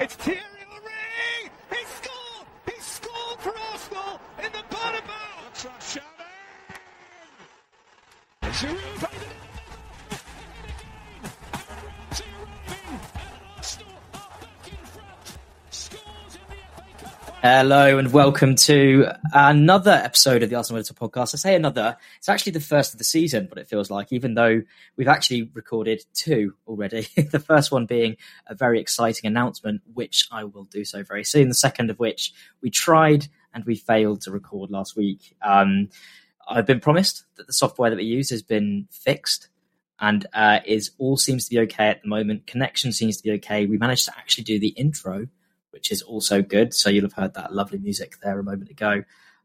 [0.00, 0.59] It's Thierry
[17.42, 21.32] Hello and welcome to another episode of the Arsenal Editor podcast.
[21.32, 24.34] I say another, it's actually the first of the season, but it feels like, even
[24.34, 24.60] though
[24.98, 27.08] we've actually recorded two already.
[27.16, 31.48] the first one being a very exciting announcement, which I will do so very soon.
[31.48, 35.34] The second of which we tried and we failed to record last week.
[35.40, 35.88] Um,
[36.46, 39.48] I've been promised that the software that we use has been fixed
[39.98, 42.46] and uh, is all seems to be okay at the moment.
[42.46, 43.64] Connection seems to be okay.
[43.64, 45.28] We managed to actually do the intro
[45.70, 46.74] which is also good.
[46.74, 49.04] So you'll have heard that lovely music there a moment ago.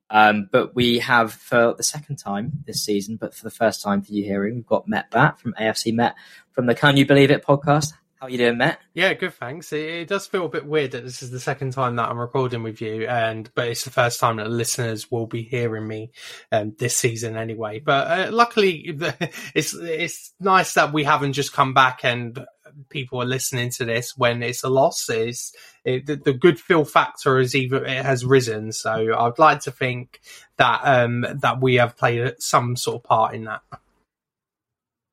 [0.10, 4.02] Um, but we have for the second time this season, but for the first time
[4.02, 6.16] for you hearing, we've got Met Bat from AFC Met
[6.52, 7.94] from the Can You Believe It podcast.
[8.20, 8.80] How are you doing, Matt?
[8.94, 9.34] Yeah, good.
[9.34, 9.74] Thanks.
[9.74, 12.18] It, it, does feel a bit weird that this is the second time that I'm
[12.18, 16.12] recording with you, and but it's the first time that listeners will be hearing me
[16.50, 17.80] um, this season anyway.
[17.80, 18.98] But uh, luckily,
[19.54, 22.46] it's it's nice that we haven't just come back and
[22.90, 25.10] people are listening to this when it's a loss.
[25.10, 28.72] Is it, the, the, good feel factor is even it has risen.
[28.72, 30.22] So I'd like to think
[30.58, 33.62] that um, that we have played some sort of part in that.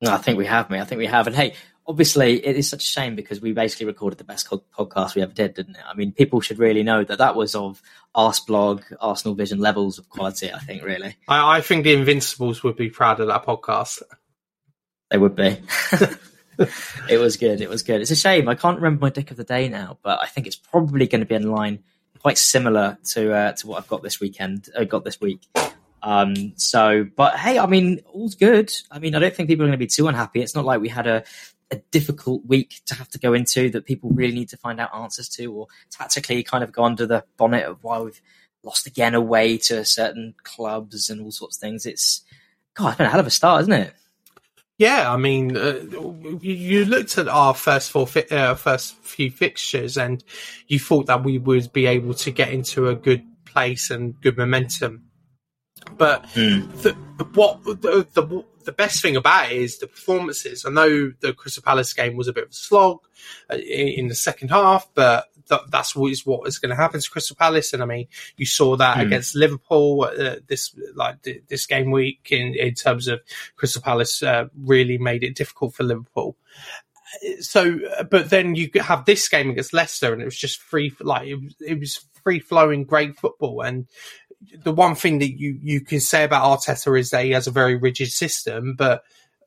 [0.01, 0.79] No, I think we have, me.
[0.79, 1.27] I think we have.
[1.27, 1.53] And hey,
[1.85, 5.33] obviously it is such a shame because we basically recorded the best podcast we ever
[5.33, 5.83] did, didn't it?
[5.87, 7.81] I mean, people should really know that that was of
[8.15, 10.51] Arseblog, Arsenal Vision levels of quality.
[10.51, 11.15] I think really.
[11.27, 14.01] I, I think the Invincibles would be proud of that podcast.
[15.09, 15.57] They would be.
[17.09, 17.61] it was good.
[17.61, 18.01] It was good.
[18.01, 20.47] It's a shame I can't remember my dick of the day now, but I think
[20.47, 21.83] it's probably going to be in line
[22.19, 24.69] quite similar to uh, to what I've got this weekend.
[24.77, 25.47] I uh, got this week.
[26.01, 28.73] Um, so, but hey, I mean, all's good.
[28.91, 30.41] I mean, I don't think people are going to be too unhappy.
[30.41, 31.23] It's not like we had a
[31.73, 34.95] a difficult week to have to go into that people really need to find out
[34.95, 38.21] answers to, or tactically kind of go under the bonnet of why we've
[38.63, 41.85] lost again away to certain clubs and all sorts of things.
[41.85, 42.21] It's
[42.75, 43.93] God, it's been a hell of a start, isn't it?
[44.77, 45.79] Yeah, I mean, uh,
[46.41, 50.23] you looked at our first four, fi- uh, first few fixtures, and
[50.67, 54.37] you thought that we would be able to get into a good place and good
[54.37, 55.03] momentum.
[55.97, 56.71] But mm.
[56.81, 56.93] the,
[57.33, 60.65] what the, the the best thing about it is the performances.
[60.65, 62.99] I know the Crystal Palace game was a bit of a slog
[63.51, 66.75] uh, in, in the second half, but th- that's what is what is going to
[66.75, 67.73] happen to Crystal Palace.
[67.73, 68.07] And I mean,
[68.37, 69.01] you saw that mm.
[69.03, 73.21] against Liverpool uh, this like this game week in in terms of
[73.55, 76.37] Crystal Palace uh, really made it difficult for Liverpool
[77.39, 77.77] so
[78.09, 81.35] but then you have this game against Leicester and it was just free like it
[81.35, 83.87] was, it was free flowing great football and
[84.63, 87.51] the one thing that you, you can say about Arteta is that he has a
[87.51, 89.03] very rigid system, but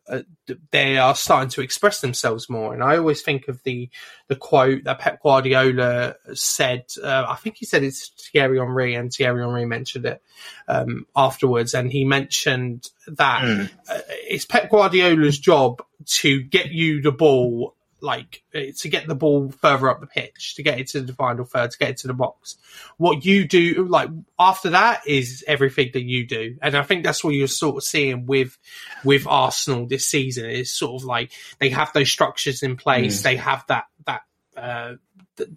[0.08, 0.22] uh,
[0.70, 2.72] they are starting to express themselves more.
[2.72, 3.90] And I always think of the
[4.28, 6.84] the quote that Pep Guardiola said.
[7.02, 10.22] Uh, I think he said it's Thierry Henry, and Thierry Henry mentioned it
[10.68, 11.74] um, afterwards.
[11.74, 13.70] And he mentioned that mm.
[13.88, 19.14] uh, it's Pep Guardiola's job to get you the ball like eh, to get the
[19.14, 21.96] ball further up the pitch, to get it to the final third, to get it
[21.98, 22.56] to the box.
[22.96, 27.24] What you do, like after that, is everything that you do, and I think that's
[27.24, 28.58] what you're sort of seeing with
[29.04, 30.50] with Arsenal this season.
[30.50, 33.22] Is sort of like they have those structures in place, mm.
[33.22, 34.22] they have that that
[34.56, 34.94] uh,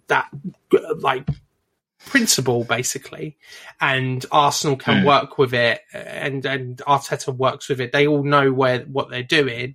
[0.08, 0.28] that
[0.98, 1.28] like
[2.06, 3.36] principle basically
[3.78, 5.06] and Arsenal can mm.
[5.06, 9.22] work with it and and Arteta works with it they all know where what they're
[9.22, 9.74] doing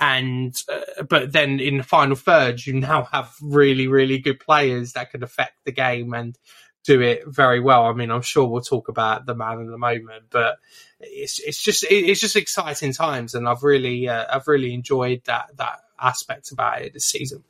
[0.00, 4.94] and uh, but then in the final third you now have really really good players
[4.94, 6.36] that can affect the game and
[6.84, 7.84] do it very well.
[7.84, 10.56] I mean i'm sure we'll talk about the man in the moment but
[10.98, 13.34] it's it's just it's just exciting times.
[13.34, 17.44] And i've really uh, i've really enjoyed that that aspect about it this season.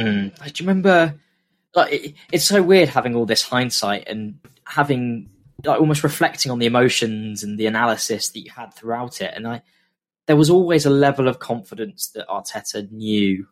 [0.00, 0.34] Mm.
[0.34, 1.20] do you remember
[1.74, 5.28] like it, it's so weird having all this hindsight and having
[5.66, 9.32] like almost reflecting on the emotions and the analysis that you had throughout it.
[9.34, 9.62] And i
[10.30, 13.48] there was always a level of confidence that Arteta knew,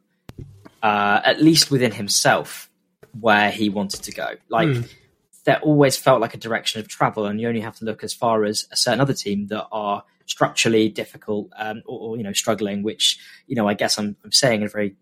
[0.81, 2.71] uh, at least within himself,
[3.19, 4.29] where he wanted to go.
[4.49, 4.95] Like mm.
[5.43, 8.15] there always felt like a direction of travel, and you only have to look as
[8.15, 12.33] far as a certain other team that are structurally difficult um, or, or, you know
[12.33, 12.85] struggling.
[12.85, 13.19] Which
[13.49, 14.95] you know, I guess I'm, I'm saying in a very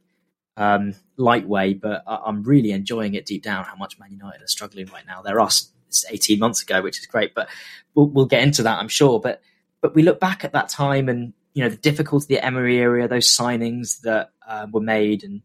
[0.57, 3.67] um, light way, but I, am really enjoying it deep down.
[3.67, 5.21] How much Man United are struggling right now.
[5.21, 5.71] They're us
[6.09, 7.51] 18 months ago, which is great, but
[7.95, 9.21] we'll, we'll get into that, I'm sure.
[9.21, 9.43] But
[9.83, 12.79] but we look back at that time and you know the difficulty of the Emery
[12.79, 15.41] area, those signings that uh, were made, and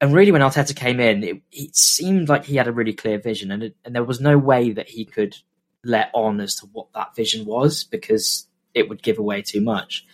[0.00, 3.20] and really when Arteta came in, it, it seemed like he had a really clear
[3.20, 5.36] vision, and it, and there was no way that he could
[5.84, 10.04] let on as to what that vision was because it would give away too much.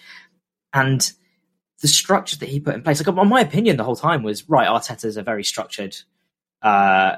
[0.75, 1.11] And
[1.81, 4.47] the structure that he put in place, like, in my opinion, the whole time was
[4.47, 4.69] right.
[4.69, 5.97] Arteta is a very structured
[6.61, 7.17] uh,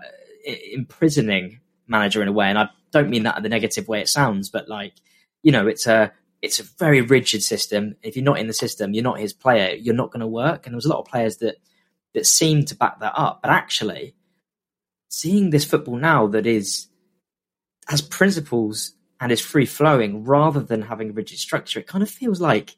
[0.72, 1.58] imprisoning
[1.88, 4.48] manager in a way, and I don't mean that in the negative way it sounds,
[4.48, 4.92] but like
[5.42, 7.96] you know, it's a it's a very rigid system.
[8.02, 9.74] If you're not in the system, you're not his player.
[9.74, 10.66] You're not going to work.
[10.66, 11.56] And there was a lot of players that
[12.14, 13.40] that seemed to back that up.
[13.42, 14.14] But actually,
[15.08, 16.88] seeing this football now that is
[17.88, 22.10] has principles and is free flowing rather than having a rigid structure, it kind of
[22.10, 22.76] feels like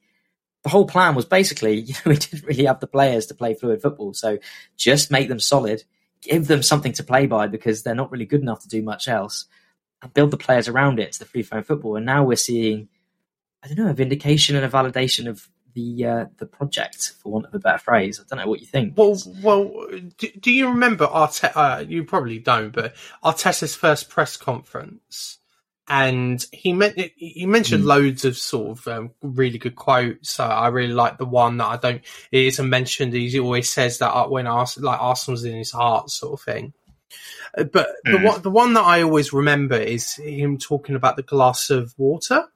[0.63, 3.55] the whole plan was basically, you know, we didn't really have the players to play
[3.55, 4.13] fluid football.
[4.13, 4.39] So
[4.77, 5.85] just make them solid,
[6.21, 9.09] give them something to play by because they're not really good enough to do much
[9.09, 9.47] else,
[10.03, 11.97] and build the players around it to the free flowing football.
[11.97, 12.89] And now we're seeing,
[13.63, 17.47] I don't know, a vindication and a validation of the uh, the project, for want
[17.47, 18.21] of a better phrase.
[18.21, 18.97] I don't know what you think.
[18.97, 19.87] Well, well,
[20.19, 21.53] do, do you remember Arteta?
[21.55, 22.95] Uh, you probably don't, but
[23.25, 25.39] Arteta's first press conference,
[25.89, 27.89] and he meant he mentioned mm.
[27.89, 30.31] loads of sort of um, really good quotes.
[30.31, 32.03] So I really like the one that I don't.
[32.31, 33.13] It isn't mentioned.
[33.13, 36.73] He always says that uh, when Arsenal, like Arsenal's in his heart, sort of thing.
[37.57, 38.13] Uh, but mm.
[38.13, 38.25] the hmm.
[38.25, 42.47] one, the one that I always remember is him talking about the glass of water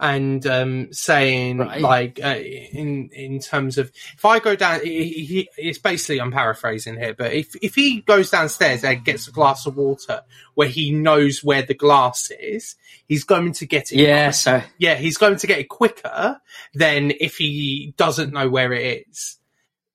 [0.00, 1.80] and um, saying right.
[1.80, 6.32] like uh, in in terms of if I go down, he, he, it's basically I'm
[6.32, 10.22] paraphrasing here, but if if he goes downstairs and gets a glass of water
[10.54, 12.76] where he knows where the glass is,
[13.06, 13.98] he's going to get it.
[13.98, 16.40] Yeah, so yeah, he's going to get it quicker
[16.74, 19.36] than if he doesn't know where it is.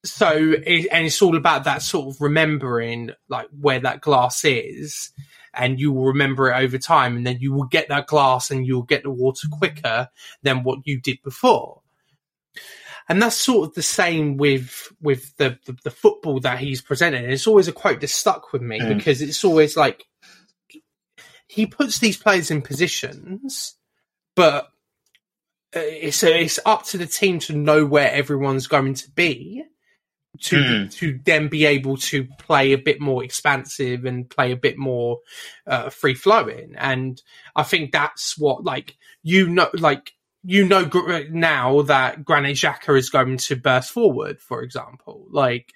[0.04, 5.12] So it, and it's all about that sort of remembering like where that glass is
[5.56, 8.66] and you will remember it over time and then you will get that glass and
[8.66, 10.10] you'll get the water quicker
[10.44, 11.81] than what you did before
[13.07, 17.25] and that's sort of the same with with the the, the football that he's presenting.
[17.25, 18.98] It's always a quote that stuck with me mm.
[18.98, 20.06] because it's always like
[21.48, 23.75] he puts these players in positions,
[24.36, 24.66] but
[25.75, 29.63] uh, it's it's up to the team to know where everyone's going to be
[30.42, 30.92] to mm.
[30.94, 35.20] to then be able to play a bit more expansive and play a bit more
[35.68, 37.22] uh, free flowing and
[37.56, 40.14] i think that's what like you know like
[40.48, 40.88] you know
[41.32, 45.74] now that Granit Xhaka is going to burst forward for example like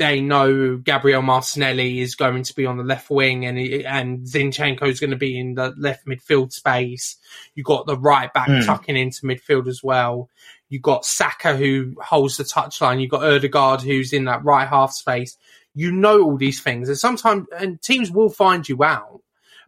[0.00, 4.84] they know Gabriel Martinelli is going to be on the left wing and and Zinchenko
[4.84, 7.16] is going to be in the left midfield space.
[7.54, 8.64] You got the right back mm.
[8.64, 10.30] tucking into midfield as well.
[10.70, 13.00] You got Saka who holds the touchline.
[13.00, 15.36] You've got Odegaard who's in that right half space.
[15.74, 19.20] You know all these things, and sometimes and teams will find you out,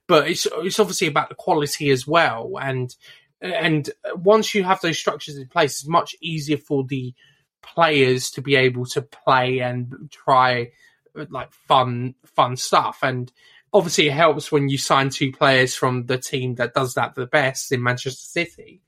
[0.06, 2.52] but it's it's obviously about the quality as well.
[2.60, 2.94] And
[3.40, 7.14] and once you have those structures in place, it's much easier for the
[7.62, 10.70] players to be able to play and try
[11.14, 13.32] like fun fun stuff and
[13.72, 17.26] obviously it helps when you sign two players from the team that does that the
[17.26, 18.80] best in Manchester City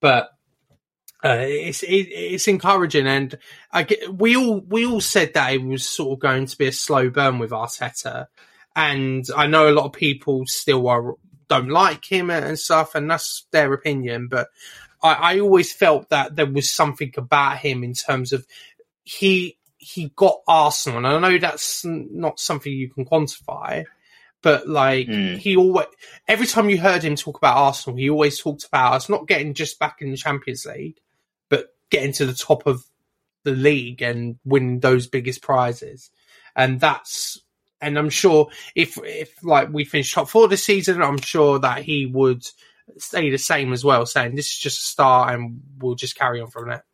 [0.00, 0.30] but
[1.24, 3.38] uh, it's it, it's encouraging, and
[3.72, 6.66] I get, we all we all said that it was sort of going to be
[6.66, 8.26] a slow burn with Arteta,
[8.76, 11.14] and I know a lot of people still are
[11.48, 14.28] don't like him and stuff, and that's their opinion.
[14.28, 14.48] But
[15.02, 18.46] I, I always felt that there was something about him in terms of
[19.02, 23.84] he he got Arsenal, and I know that's not something you can quantify,
[24.42, 25.38] but like mm.
[25.38, 25.86] he always
[26.28, 29.54] every time you heard him talk about Arsenal, he always talked about us not getting
[29.54, 31.00] just back in the Champions League,
[31.94, 32.84] getting to the top of
[33.44, 36.10] the league and winning those biggest prizes.
[36.56, 37.40] And that's
[37.80, 41.82] and I'm sure if if like we finish top four this season, I'm sure that
[41.82, 42.46] he would
[42.98, 46.40] stay the same as well, saying this is just a start and we'll just carry
[46.40, 46.84] on from there.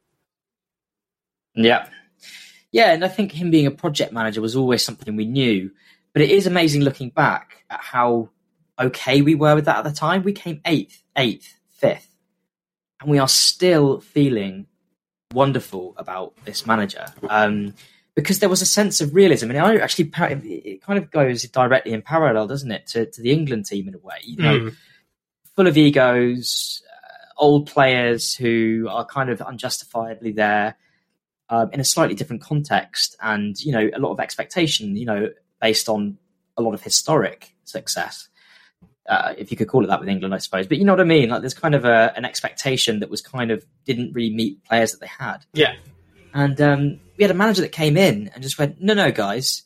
[1.55, 1.89] Yeah.
[2.73, 5.73] Yeah, and I think him being a project manager was always something we knew.
[6.13, 8.31] But it is amazing looking back at how
[8.79, 10.23] okay we were with that at the time.
[10.23, 12.09] We came eighth, eighth, fifth,
[13.01, 14.67] and we are still feeling
[15.33, 17.75] wonderful about this manager um,
[18.15, 21.93] because there was a sense of realism, and I actually it kind of goes directly
[21.93, 24.19] in parallel, doesn't it, to, to the England team in a way?
[24.25, 24.77] You know, mm.
[25.55, 30.77] full of egos, uh, old players who are kind of unjustifiably there.
[31.53, 35.31] Um, in a slightly different context, and you know, a lot of expectation, you know,
[35.61, 36.17] based on
[36.57, 38.29] a lot of historic success
[39.11, 40.69] uh, if you could call it that with England, I suppose.
[40.69, 41.31] But you know what I mean?
[41.31, 44.93] Like there's kind of a, an expectation that was kind of didn't really meet players
[44.93, 45.45] that they had.
[45.53, 45.75] Yeah.
[46.33, 49.65] And um, we had a manager that came in and just went, no, no, guys,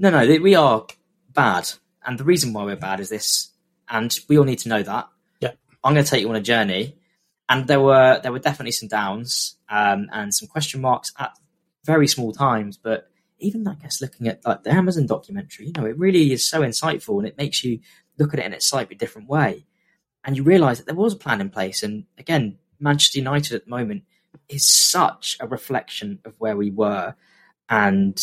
[0.00, 0.84] no, no, we are
[1.32, 1.70] bad,
[2.04, 3.50] and the reason why we're bad is this,
[3.88, 5.08] and we all need to know that.
[5.40, 5.52] Yeah.
[5.84, 6.98] I'm going to take you on a journey,
[7.48, 11.38] and there were there were definitely some downs um, and some question marks at
[11.84, 13.08] very small times, but
[13.38, 16.62] even I guess looking at like the Amazon documentary, you know, it really is so
[16.62, 17.80] insightful and it makes you
[18.18, 19.66] look at it in a slightly different way.
[20.24, 21.82] And you realise that there was a plan in place.
[21.82, 24.04] And again, Manchester United at the moment
[24.48, 27.14] is such a reflection of where we were
[27.68, 28.20] and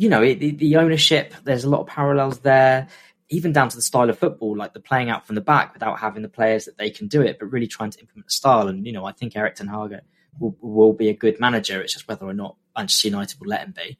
[0.00, 1.34] you know, it, the, the ownership.
[1.44, 2.88] There's a lot of parallels there,
[3.28, 5.98] even down to the style of football, like the playing out from the back without
[5.98, 8.68] having the players that they can do it, but really trying to implement style.
[8.68, 10.00] And you know, I think Erik ten Hag
[10.38, 11.82] will, will be a good manager.
[11.82, 13.98] It's just whether or not Manchester United will let him be.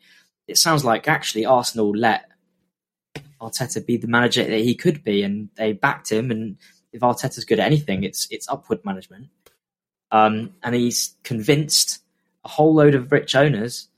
[0.49, 2.30] It sounds like actually Arsenal let
[3.41, 6.31] Arteta be the manager that he could be, and they backed him.
[6.31, 6.57] And
[6.93, 9.29] if Arteta's good at anything, it's it's upward management.
[10.13, 12.03] Um, and he's convinced
[12.45, 13.89] a whole load of rich owners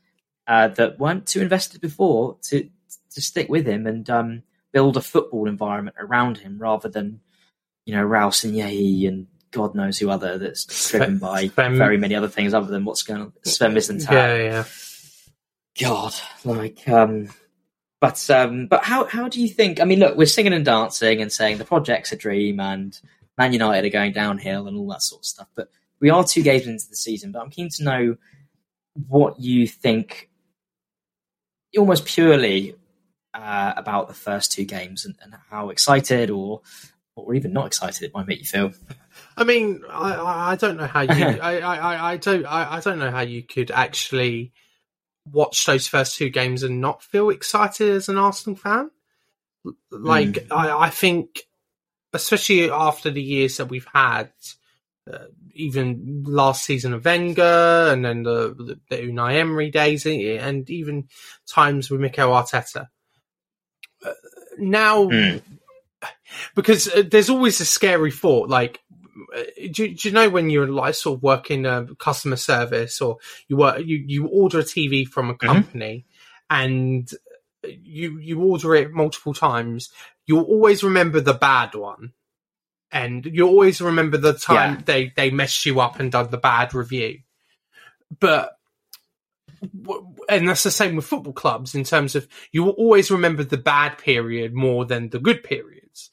[0.46, 2.68] uh, that weren't too invested before to
[3.14, 7.20] to stick with him and um, build a football environment around him rather than
[7.86, 12.28] you know Ralston and God knows who other that's driven by Sven, very many other
[12.28, 13.32] things other than what's going on.
[13.44, 14.10] Sven Mislintat.
[14.10, 14.64] Yeah, yeah.
[15.80, 17.28] God, like, um,
[18.02, 19.80] but um, but how how do you think?
[19.80, 23.00] I mean, look, we're singing and dancing and saying the project's a dream and
[23.38, 25.46] Man United are going downhill and all that sort of stuff.
[25.54, 25.68] But
[26.00, 27.30] we are two games into the season.
[27.30, 28.16] But I'm keen to know
[29.06, 30.30] what you think,
[31.78, 32.74] almost purely
[33.34, 36.62] uh, about the first two games and, and how excited or
[37.14, 38.72] or even not excited it might make you feel.
[39.36, 41.08] I mean, I, I don't know how you.
[41.40, 42.46] I, I, I don't.
[42.46, 44.50] I, I don't know how you could actually
[45.30, 48.90] watch those first two games and not feel excited as an Arsenal fan.
[49.90, 50.46] Like, mm.
[50.50, 51.42] I, I think,
[52.12, 54.32] especially after the years that we've had,
[55.10, 60.68] uh, even last season of Wenger and then the, the, the Unai Emery days, and
[60.70, 61.08] even
[61.48, 62.88] times with Mikel Arteta.
[64.04, 64.12] Uh,
[64.58, 65.42] now, mm.
[66.54, 68.80] because uh, there's always a scary thought, like
[69.70, 73.56] do, do, you know when you're like sort of working a customer service or you
[73.56, 75.46] work you, you order a TV from a mm-hmm.
[75.46, 76.06] company
[76.50, 76.62] mm-hmm.
[76.62, 77.10] and
[77.64, 79.90] you you order it multiple times,
[80.26, 82.12] you'll always remember the bad one.
[82.90, 84.82] And you always remember the time yeah.
[84.84, 87.20] they, they messed you up and done the bad review.
[88.20, 88.52] But
[90.28, 93.56] and that's the same with football clubs in terms of you will always remember the
[93.56, 96.10] bad period more than the good periods.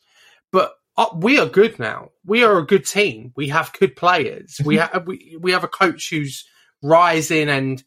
[0.51, 2.09] But uh, we are good now.
[2.25, 3.31] We are a good team.
[3.37, 4.59] We have good players.
[4.65, 6.43] we have we, we have a coach who's
[6.83, 7.81] rising and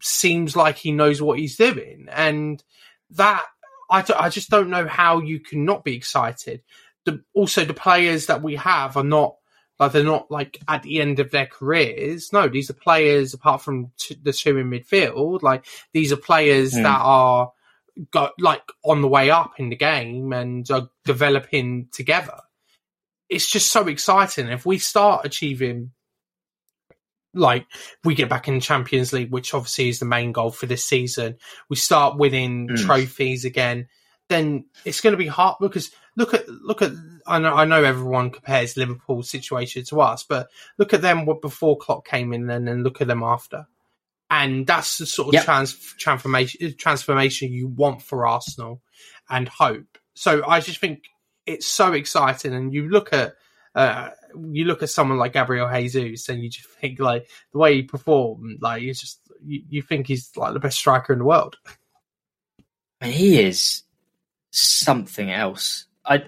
[0.00, 2.06] seems like he knows what he's doing.
[2.10, 2.64] And
[3.10, 3.44] that
[3.90, 6.62] I just don't know how you can not be excited.
[7.04, 9.36] The, also, the players that we have are not
[9.78, 12.32] like they're not like at the end of their careers.
[12.32, 15.42] No, these are players apart from t- the two in midfield.
[15.42, 16.82] Like these are players mm.
[16.82, 17.52] that are
[18.10, 22.40] got like on the way up in the game and are developing together
[23.28, 24.48] it's just so exciting.
[24.48, 25.92] If we start achieving,
[27.32, 27.66] like,
[28.04, 30.84] we get back in the Champions League, which obviously is the main goal for this
[30.84, 31.36] season,
[31.68, 32.76] we start winning mm.
[32.76, 33.88] trophies again,
[34.28, 36.92] then it's going to be hard because look at look at
[37.26, 41.78] I know I know everyone compares Liverpool's situation to us, but look at them before
[41.78, 43.66] Klopp came in, and then look at them after,
[44.30, 45.44] and that's the sort of yep.
[45.44, 48.80] trans, transformation transformation you want for Arsenal
[49.28, 49.98] and hope.
[50.14, 51.04] So I just think
[51.46, 52.54] it's so exciting.
[52.54, 53.34] And you look at
[53.74, 54.10] uh,
[54.50, 57.82] you look at someone like Gabriel Jesus, and you just think like the way he
[57.82, 61.56] performed, like you just you, you think he's like the best striker in the world.
[63.00, 63.82] And he is
[64.50, 65.84] something else.
[66.06, 66.22] I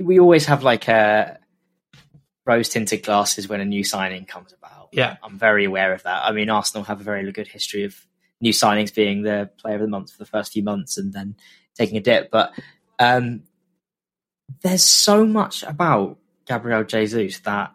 [0.00, 1.38] we always have like a
[2.44, 4.90] rose tinted glasses when a new signing comes about.
[4.92, 6.24] Yeah, I'm very aware of that.
[6.24, 7.96] I mean, Arsenal have a very good history of
[8.40, 11.34] new signings being the player of the month for the first few months and then
[11.74, 12.30] taking a dip.
[12.30, 12.52] But
[12.98, 13.42] um,
[14.62, 17.72] there's so much about Gabriel Jesus that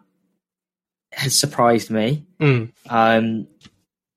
[1.12, 2.26] has surprised me.
[2.40, 2.72] Mm.
[2.88, 3.46] Um,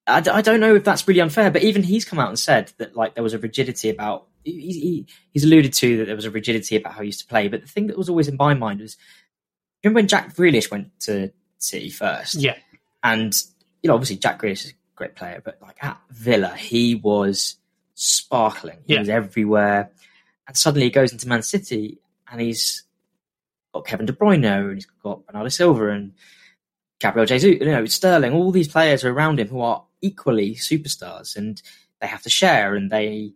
[0.05, 2.71] I, I, don't know if that's really unfair, but even he's come out and said
[2.77, 4.27] that like there was a rigidity about.
[4.43, 7.27] He, he, he's alluded to that there was a rigidity about how he used to
[7.27, 8.97] play, but the thing that was always in my mind was,
[9.83, 12.35] remember when Jack Grealish went to City first?
[12.35, 12.55] Yeah,
[13.03, 13.41] and
[13.83, 17.57] you know obviously Jack Grealish is a great player, but like at Villa he was
[17.95, 18.79] sparkling.
[18.87, 18.99] He yeah.
[18.99, 19.91] was everywhere,
[20.47, 21.99] and suddenly he goes into Man City
[22.31, 22.83] and he's
[23.73, 26.13] got Kevin De Bruyne and he's got Bernardo Silva and
[26.99, 28.33] Gabriel Jesus, you know, Sterling.
[28.33, 31.61] All these players are around him who are equally superstars, and
[32.01, 33.33] they have to share, and they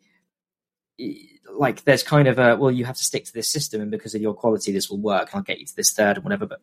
[1.52, 4.16] like there's kind of a well, you have to stick to this system, and because
[4.16, 5.30] of your quality, this will work.
[5.32, 6.46] And I'll get you to this third and whatever.
[6.46, 6.62] But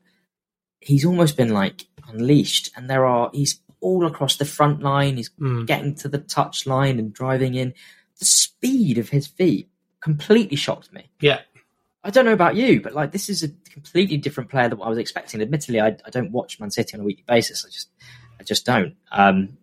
[0.81, 5.17] he's almost been like unleashed, and there are he's all across the front line.
[5.17, 5.67] He's mm.
[5.67, 7.75] getting to the touch line and driving in.
[8.19, 9.71] The speed of his feet
[10.03, 11.11] completely shocked me.
[11.21, 11.41] Yeah.
[12.03, 14.87] I don't know about you, but like this is a completely different player than what
[14.87, 15.43] I was expecting.
[15.43, 17.65] Admittedly, I, I don't watch Man City on a weekly basis.
[17.67, 17.89] I just
[18.39, 18.95] I just don't.
[19.13, 19.59] Um,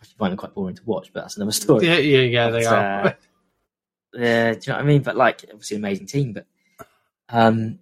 [0.00, 1.86] I find them quite boring to watch, but that's another story.
[1.86, 3.06] Yeah, yeah, yeah, but, they are.
[3.06, 3.12] Uh,
[4.14, 5.02] yeah, do you know what I mean?
[5.02, 6.46] But like, obviously, an amazing team, but
[7.28, 7.78] um,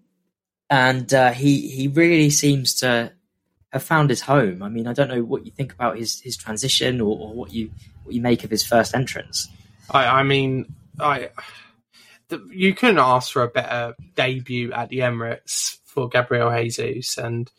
[0.68, 3.12] and uh, he he really seems to
[3.72, 4.62] have found his home.
[4.62, 7.52] I mean, I don't know what you think about his his transition or, or what
[7.52, 7.70] you
[8.02, 9.48] what you make of his first entrance.
[9.90, 11.30] I, I mean, I
[12.50, 17.50] you couldn't ask for a better debut at the Emirates for Gabriel Jesus, and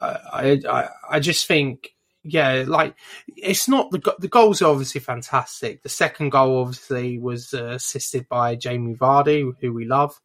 [0.00, 2.94] I, I, I just think, yeah, like
[3.36, 5.82] it's not the the goals are obviously fantastic.
[5.82, 10.20] The second goal obviously was uh, assisted by Jamie Vardy, who we love.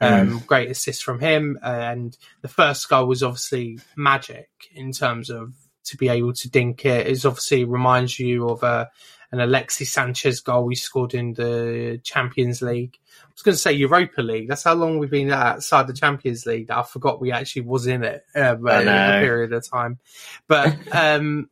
[0.00, 0.46] Um, mm.
[0.46, 5.54] Great assist from him, and the first goal was obviously magic in terms of
[5.84, 7.06] to be able to dink it.
[7.06, 8.90] It obviously reminds you of a
[9.32, 12.98] an Alexis Sanchez goal we scored in the Champions League.
[13.40, 14.48] I was going to say Europa League.
[14.48, 16.68] That's how long we've been outside the Champions League.
[16.68, 19.98] That I forgot we actually was in it um, in a period of time.
[20.46, 21.48] But um,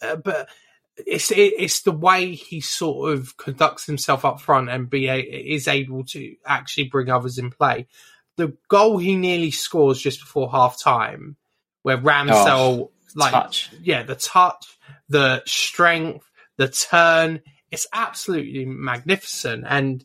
[0.00, 0.48] uh, but
[0.96, 5.18] it's it, it's the way he sort of conducts himself up front and be a,
[5.18, 7.88] is able to actually bring others in play.
[8.36, 11.36] The goal he nearly scores just before half time,
[11.82, 13.72] where Ramsdale oh, like touch.
[13.82, 16.24] yeah the touch, the strength,
[16.56, 17.40] the turn.
[17.72, 20.04] It's absolutely magnificent, and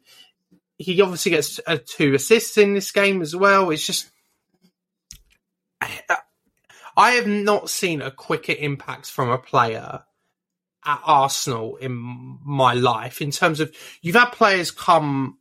[0.78, 3.70] he obviously gets uh, two assists in this game as well.
[3.70, 4.10] It's just.
[6.98, 10.04] I have not seen a quicker impact from a player
[10.84, 15.38] at Arsenal in my life in terms of you've had players come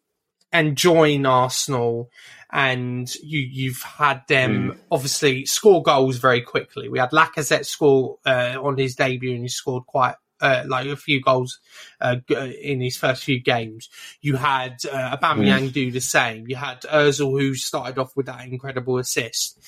[0.53, 2.11] and join Arsenal
[2.51, 4.79] and you you've had them mm.
[4.91, 6.89] obviously score goals very quickly.
[6.89, 10.97] We had Lacazette score uh, on his debut and he scored quite uh, like a
[10.97, 11.61] few goals
[12.01, 13.89] uh, in his first few games.
[14.21, 15.73] You had uh, Aubameyang mm.
[15.73, 16.47] do the same.
[16.49, 19.59] You had Özil who started off with that incredible assist.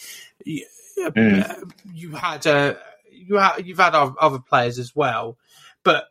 [0.44, 0.64] You,
[0.98, 1.72] mm.
[1.92, 2.74] you had uh,
[3.10, 5.38] you had you've had other players as well,
[5.82, 6.06] but.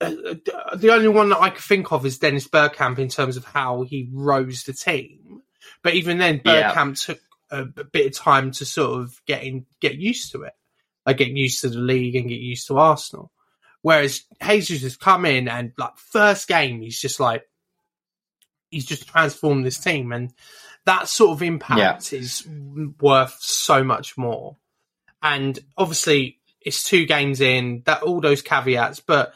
[0.00, 0.36] Uh,
[0.76, 3.82] the only one that I could think of is Dennis Bergkamp in terms of how
[3.82, 5.42] he rose the team.
[5.82, 7.14] But even then, Bergkamp yeah.
[7.14, 10.52] took a, bit of time to sort of get in, get used to it,
[11.06, 13.32] like getting used to the league and get used to Arsenal.
[13.88, 17.48] Whereas Jesus has come in and like first game, he's just like
[18.70, 20.30] he's just transformed this team, and
[20.84, 22.18] that sort of impact yeah.
[22.18, 22.46] is
[23.00, 24.58] worth so much more.
[25.22, 29.32] And obviously, it's two games in that all those caveats, but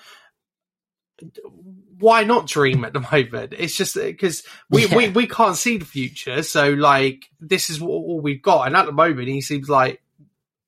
[1.98, 3.54] why not dream at the moment?
[3.56, 4.94] It's just because we, yeah.
[4.94, 6.42] we, we can't see the future.
[6.42, 8.66] So like this is what, all we've got.
[8.66, 10.02] And at the moment, he seems like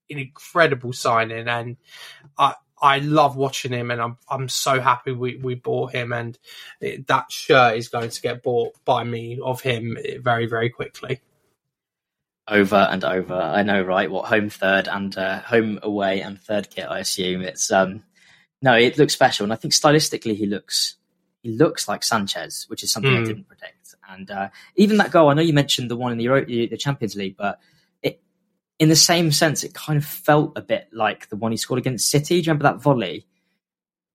[0.09, 1.49] an incredible signing.
[1.49, 1.77] And
[2.39, 6.39] I, I love watching him, and I'm I'm so happy we, we bought him, and
[6.83, 11.23] it, that shirt is going to get bought by me of him very very quickly.
[12.47, 14.11] Over and over, I know, right?
[14.11, 16.87] What home third and uh, home away and third kit?
[16.87, 18.03] I assume it's um
[18.61, 20.97] no, it looks special, and I think stylistically he looks
[21.43, 23.17] he looks like Sanchez, which is something mm.
[23.17, 23.25] I hmm.
[23.25, 23.95] didn't predict.
[24.11, 26.77] And uh, even that goal, I know you mentioned the one in the Euro- the
[26.77, 27.59] Champions League, but
[28.79, 31.79] in the same sense, it kind of felt a bit like the one he scored
[31.79, 32.41] against City.
[32.41, 33.27] Do you remember that volley?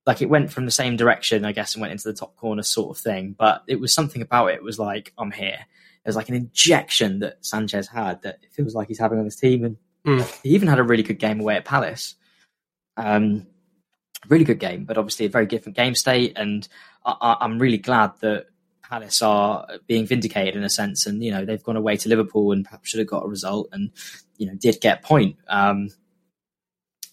[0.06, 2.63] Like it went from the same direction, I guess, and went into the top corner
[2.63, 3.36] sort of thing.
[3.38, 4.56] But it was something about it.
[4.56, 5.60] It was like, I'm here.
[6.04, 9.36] There's like an injection that Sanchez had that it feels like he's having on his
[9.36, 9.63] team.
[9.63, 10.41] And mm.
[10.43, 12.15] he even had a really good game away at Palace.
[12.98, 13.45] Um,
[14.28, 16.34] really good game, but obviously a very different game state.
[16.36, 16.67] And
[17.06, 18.48] I, am really glad that
[18.89, 22.52] Palace are being vindicated in a sense, and you know they've gone away to Liverpool
[22.52, 23.91] and perhaps should have got a result, and
[24.38, 25.38] you know did get a point.
[25.47, 25.89] Um,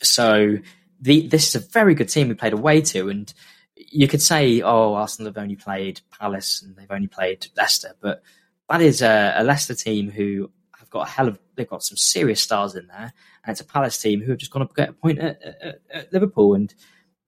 [0.02, 0.56] so
[1.00, 3.32] the, this is a very good team we played away to, and
[3.76, 8.22] you could say, oh, Arsenal have only played Palace and they've only played Leicester, but
[8.68, 11.96] that is a, a Leicester team who have got a hell of they've got some
[11.96, 13.12] serious stars in there,
[13.44, 15.80] and it's a Palace team who have just gone to get a point at, at,
[15.90, 16.74] at Liverpool, and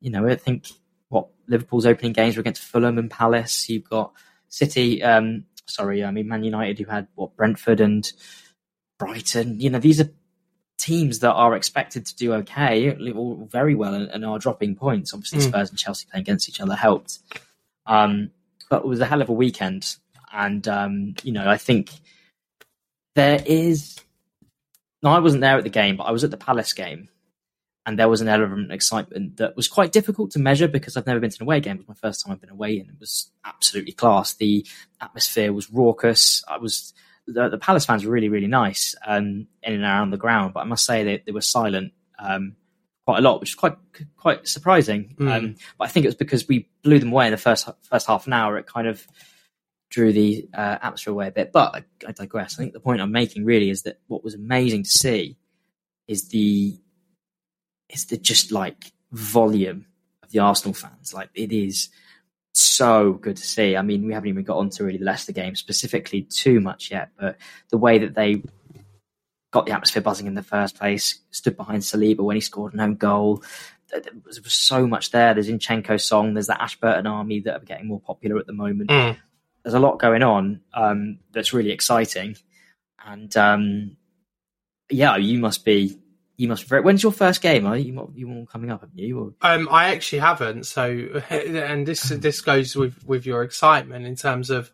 [0.01, 0.69] you know I think
[1.09, 3.69] what Liverpool's opening games were against Fulham and Palace.
[3.69, 4.13] You've got
[4.49, 8.11] City, um, sorry, I mean Man United, who had what Brentford and
[8.99, 9.61] Brighton.
[9.61, 10.11] You know, these are
[10.79, 12.97] teams that are expected to do okay,
[13.51, 15.13] very well, and, are dropping points.
[15.13, 15.49] Obviously, mm.
[15.49, 17.19] Spurs and Chelsea playing against each other helped,
[17.87, 18.31] um,
[18.71, 19.97] but it was a hell of a weekend.
[20.33, 21.91] And um, you know, I think
[23.15, 23.99] there is.
[25.03, 27.09] No, I wasn't there at the game, but I was at the Palace game,
[27.89, 31.07] and there was an element of excitement that was quite difficult to measure because I've
[31.07, 31.77] never been to an away game.
[31.77, 34.35] It was my first time I've been away, and it was absolutely class.
[34.35, 34.67] The
[35.01, 36.45] atmosphere was raucous.
[36.47, 36.93] I was
[37.27, 40.61] the, the Palace fans were really, really nice um, in and around the ground, but
[40.61, 42.57] I must say they, they were silent um,
[43.07, 43.79] quite a lot, which is quite
[44.19, 45.17] quite surprising.
[45.19, 45.33] Mm.
[45.35, 48.07] Um, but I think it was because we blew them away in the first first
[48.07, 48.59] half an hour.
[48.59, 49.07] It kind of
[49.89, 51.53] drew the uh, atmosphere away a bit.
[51.53, 52.53] But I, I digress.
[52.53, 55.39] I think the point I'm making really is that what was amazing to see
[56.07, 56.79] is the
[57.91, 59.87] is the just like volume
[60.23, 61.15] of the Arsenal fans.
[61.15, 61.89] Like it is
[62.53, 63.77] so good to see.
[63.77, 67.11] I mean, we haven't even got onto really the Leicester game specifically too much yet,
[67.19, 67.37] but
[67.71, 68.43] the way that they
[69.51, 72.81] got the atmosphere buzzing in the first place, stood behind Saliba when he scored an
[72.81, 73.43] own goal,
[73.91, 75.35] there was so much there.
[75.35, 76.35] There's Zinchenko song.
[76.35, 78.91] There's that Ashburton army that are getting more popular at the moment.
[78.91, 79.17] Mm.
[79.63, 82.37] There's a lot going on um, that's really exciting,
[83.05, 83.97] and um,
[84.91, 85.99] yeah, you must be
[86.39, 86.81] you must very.
[86.81, 87.67] When's your first game?
[87.67, 88.81] Are you you all coming up?
[88.81, 89.35] Have you?
[89.43, 90.65] Um, I actually haven't.
[90.65, 90.85] So,
[91.31, 94.71] and this this goes with with your excitement in terms of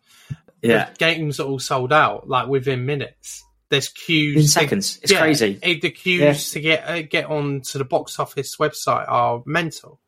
[0.62, 3.42] Yeah, games are all sold out like within minutes.
[3.70, 4.98] There's queues in to- seconds.
[5.02, 5.58] It's yeah, crazy.
[5.62, 6.52] it- the queues Yeah.
[6.52, 10.00] to get uh, get on to the box office website are mental.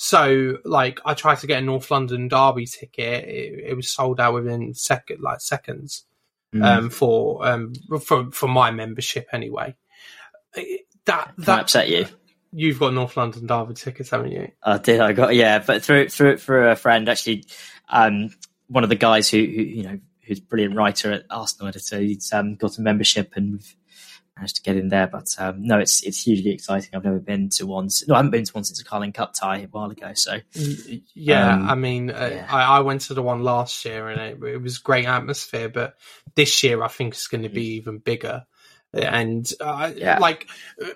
[0.00, 3.24] So, like, I tried to get a North London Derby ticket.
[3.24, 6.04] It, it was sold out within second, like seconds,
[6.54, 6.64] Mm.
[6.64, 7.72] um, for um
[8.04, 9.74] for for my membership anyway.
[11.08, 12.06] That Can I that upset you?
[12.52, 14.50] you've got North London Derby tickets, haven't you?
[14.62, 15.00] I did.
[15.00, 17.44] I got yeah, but through through through a friend actually,
[17.88, 18.30] um,
[18.68, 21.98] one of the guys who, who you know who's a brilliant writer at Arsenal editor.
[21.98, 23.76] He's um, got a membership and we've
[24.36, 25.06] managed to get in there.
[25.06, 26.90] But um, no, it's it's hugely exciting.
[26.94, 27.88] I've never been to one.
[28.06, 30.12] No, I haven't been to one since the Carling Cup tie a while ago.
[30.14, 30.38] So
[31.14, 32.46] Yeah, Um, I mean, uh, yeah.
[32.50, 35.94] I, I went to the one last year and it, it was great atmosphere, but
[36.34, 38.44] this year I think it's going to be even bigger.
[38.94, 40.18] And uh, Yeah.
[40.18, 40.48] like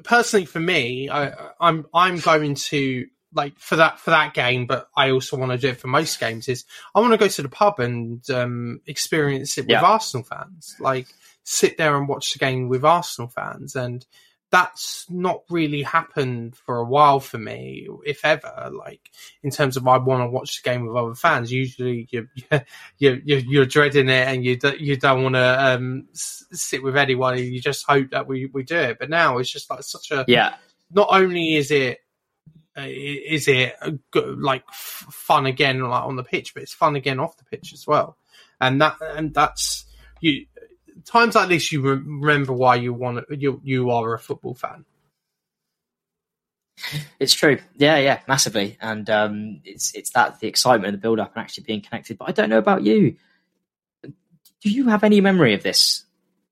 [0.02, 4.88] personally for me, I, I'm I'm going to like for that for that game, but
[4.96, 6.48] I also want to do it for most games.
[6.48, 9.82] Is I want to go to the pub and um, experience it with Yeah.
[9.82, 11.06] Arsenal fans, like
[11.44, 14.04] sit there and watch the game with Arsenal fans, and
[14.52, 18.70] that's not really happened for a while for me, if ever.
[18.70, 19.10] Like
[19.42, 21.50] in terms of I want to watch the game with other fans.
[21.50, 22.28] Usually, you
[22.98, 26.98] you you're, you're dreading it, and you do, you don't want to um, sit with
[26.98, 27.38] anyone.
[27.38, 28.98] You just hope that we we do it.
[29.00, 30.26] But now it's just like such a.
[30.28, 30.56] yeah,
[30.92, 31.98] Not only is it.
[32.74, 33.74] Uh, is it
[34.10, 37.44] good, like f- fun again, like on the pitch, but it's fun again off the
[37.44, 38.16] pitch as well,
[38.60, 39.84] and that and that's
[40.20, 40.46] you.
[41.04, 44.84] Times like this, you re- remember why you want you you are a football fan.
[47.20, 47.58] it's true.
[47.76, 48.76] Yeah, yeah, massively.
[48.80, 52.18] And um, it's it's that the excitement and the build up and actually being connected.
[52.18, 53.16] But I don't know about you.
[54.02, 56.04] Do you have any memory of this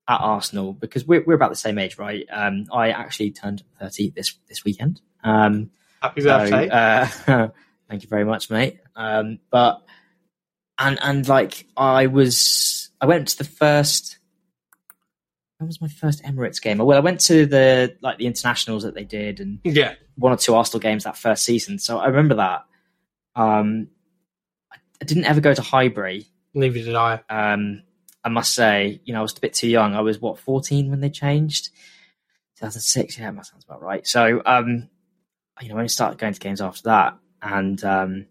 [0.07, 0.73] at Arsenal?
[0.73, 2.25] Because we're we're about the same age, right?
[2.31, 5.01] Um, I actually turned thirty this this weekend.
[5.23, 6.69] Um, Happy So, birthday!
[6.69, 7.05] uh,
[7.89, 8.79] thank you very much, mate.
[8.95, 9.81] Um, but
[10.77, 14.17] and and like I was, I went to the first.
[15.61, 16.79] When was my first Emirates game?
[16.79, 20.37] Well, I went to the like the internationals that they did, and yeah, one or
[20.37, 21.77] two Arsenal games that first season.
[21.77, 22.65] So I remember that.
[23.35, 23.89] Um,
[24.73, 26.25] I, I didn't ever go to Highbury.
[26.55, 27.21] neither did I.
[27.29, 27.83] Um,
[28.23, 29.93] I must say, you know, I was a bit too young.
[29.93, 31.69] I was what fourteen when they changed.
[32.55, 34.05] 2006, yeah, that sounds about right.
[34.05, 34.89] So, um,
[35.61, 38.25] you know, I only started going to games after that, and um,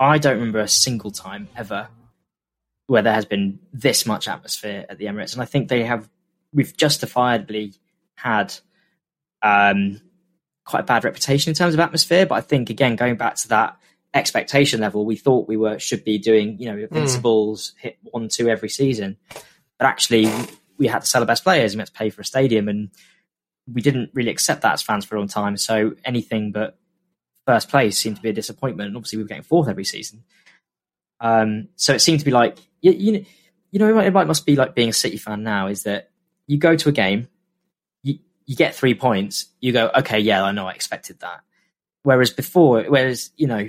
[0.00, 1.88] I don't remember a single time ever
[2.88, 6.08] where there has been this much atmosphere at the Emirates, and I think they have.
[6.56, 7.74] We've justifiably
[8.16, 8.54] had
[9.42, 10.00] um,
[10.64, 13.48] quite a bad reputation in terms of atmosphere, but I think again going back to
[13.48, 13.78] that
[14.14, 18.48] expectation level, we thought we were should be doing you know Invincibles hit one two
[18.48, 19.16] every season,
[19.78, 20.28] but actually
[20.78, 22.68] we had to sell the best players and we had to pay for a stadium,
[22.68, 22.90] and
[23.72, 25.56] we didn't really accept that as fans for a long time.
[25.56, 26.78] So anything but
[27.46, 28.88] first place seemed to be a disappointment.
[28.88, 30.24] And obviously, we were getting fourth every season.
[31.20, 33.24] Um, so it seemed to be like you, you know,
[33.70, 35.68] you know, it might, it might must be like being a City fan now.
[35.68, 36.10] Is that
[36.46, 37.28] you go to a game,
[38.02, 41.40] you you get three points, you go, okay, yeah, I know, I expected that.
[42.02, 43.68] Whereas before, whereas you know,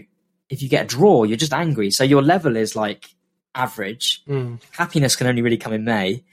[0.50, 1.92] if you get a draw, you're just angry.
[1.92, 3.10] So your level is like
[3.56, 4.24] average.
[4.28, 4.62] Mm.
[4.72, 6.24] Happiness can only really come in May,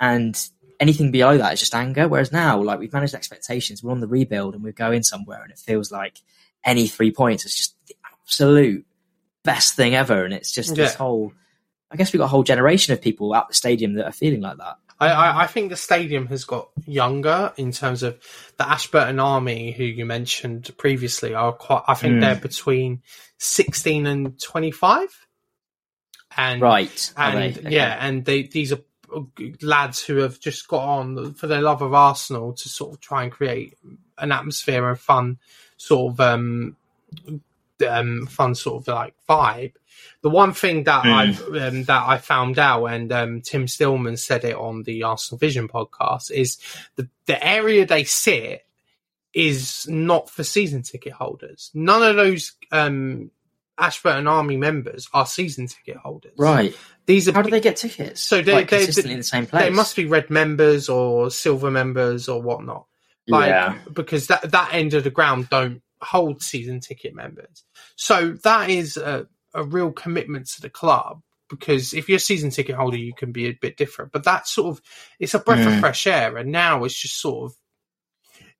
[0.00, 0.36] and
[0.80, 2.08] anything below that is just anger.
[2.08, 5.52] Whereas now, like we've managed expectations, we're on the rebuild and we're going somewhere, and
[5.52, 6.20] it feels like
[6.64, 8.84] any three points is just the absolute
[9.44, 10.24] best thing ever.
[10.24, 11.32] And it's just this whole.
[11.88, 14.40] I guess we've got a whole generation of people at the stadium that are feeling
[14.40, 14.76] like that.
[14.98, 18.18] I, I, I think the stadium has got younger in terms of
[18.56, 21.82] the Ashburton Army, who you mentioned previously, are quite.
[21.86, 22.20] I think Mm.
[22.20, 23.02] they're between
[23.38, 25.26] sixteen and twenty-five,
[26.36, 27.12] and Right.
[27.16, 27.58] and?
[27.58, 27.70] Okay.
[27.70, 28.80] yeah, and they these are
[29.62, 33.22] lads who have just got on for their love of Arsenal to sort of try
[33.22, 33.76] and create
[34.18, 35.38] an atmosphere and fun
[35.76, 36.76] sort of um
[37.86, 39.74] um fun sort of like vibe.
[40.22, 41.12] The one thing that Mm.
[41.12, 41.40] I've
[41.74, 45.68] um, that I found out, and um, Tim Stillman said it on the Arsenal Vision
[45.68, 46.58] podcast, is
[46.96, 48.62] the the area they sit
[49.34, 51.70] is not for season ticket holders.
[51.74, 53.30] None of those um,
[53.78, 56.32] Ashburton Army members are season ticket holders.
[56.38, 56.74] Right.
[57.04, 58.22] These are How do they get tickets?
[58.22, 59.62] So they- like, they- consistently in the same place.
[59.64, 62.86] they must be red members or silver members or whatnot.
[63.28, 63.78] Like yeah.
[63.92, 67.64] because that that end of the ground don't hold season ticket members.
[67.96, 69.26] So that is a,
[69.56, 71.22] a real commitment to the club.
[71.48, 74.10] Because if you're a season ticket holder, you can be a bit different.
[74.10, 74.82] But that sort of
[75.20, 76.36] it's a breath of fresh air.
[76.36, 77.56] And now it's just sort of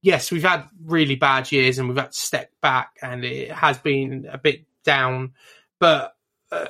[0.03, 3.79] yes, we've had really bad years and we've had to step back, and it has
[3.79, 5.33] been a bit down.
[5.81, 6.15] But
[6.53, 6.67] uh,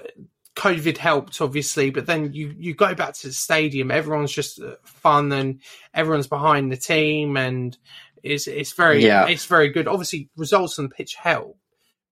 [0.56, 1.90] COVID helped, obviously.
[1.90, 5.60] But then you you go back to the stadium, everyone's just uh, fun, and
[5.92, 7.76] everyone's behind the team, and
[8.22, 9.28] it's it's very Yeah.
[9.28, 9.86] it's very good.
[9.86, 11.58] Obviously, results on the pitch help,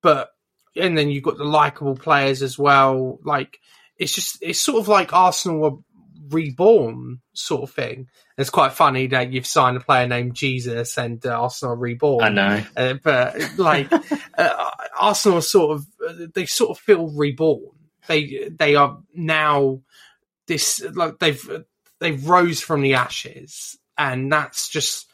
[0.03, 0.29] but
[0.77, 3.19] and then you've got the likable players as well.
[3.25, 3.59] Like
[3.97, 5.79] it's just it's sort of like Arsenal were
[6.31, 8.09] reborn sort of thing.
[8.37, 12.25] It's quite funny that you've signed a player named Jesus and uh, Arsenal are reborn.
[12.25, 12.65] I know.
[12.77, 13.93] Uh, but like
[14.39, 17.71] uh, Arsenal are sort of they sort of feel reborn.
[18.07, 19.81] They they are now
[20.47, 21.65] this like they've
[22.01, 25.09] they've rose from the ashes, and that's just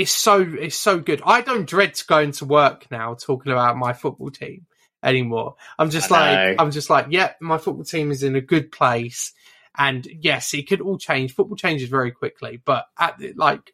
[0.00, 1.20] it's so it's so good.
[1.24, 4.66] I don't dread going to work now talking about my football team
[5.02, 5.56] anymore.
[5.78, 6.64] I'm just I like know.
[6.64, 9.32] I'm just like yeah, my football team is in a good place.
[9.76, 11.34] And yes, it could all change.
[11.34, 13.72] Football changes very quickly, but at the, like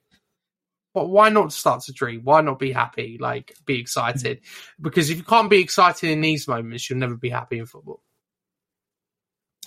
[0.93, 2.23] but why not start to dream?
[2.25, 3.19] Why not be happy?
[3.21, 4.41] Like, be excited?
[4.81, 8.01] Because if you can't be excited in these moments, you'll never be happy in football.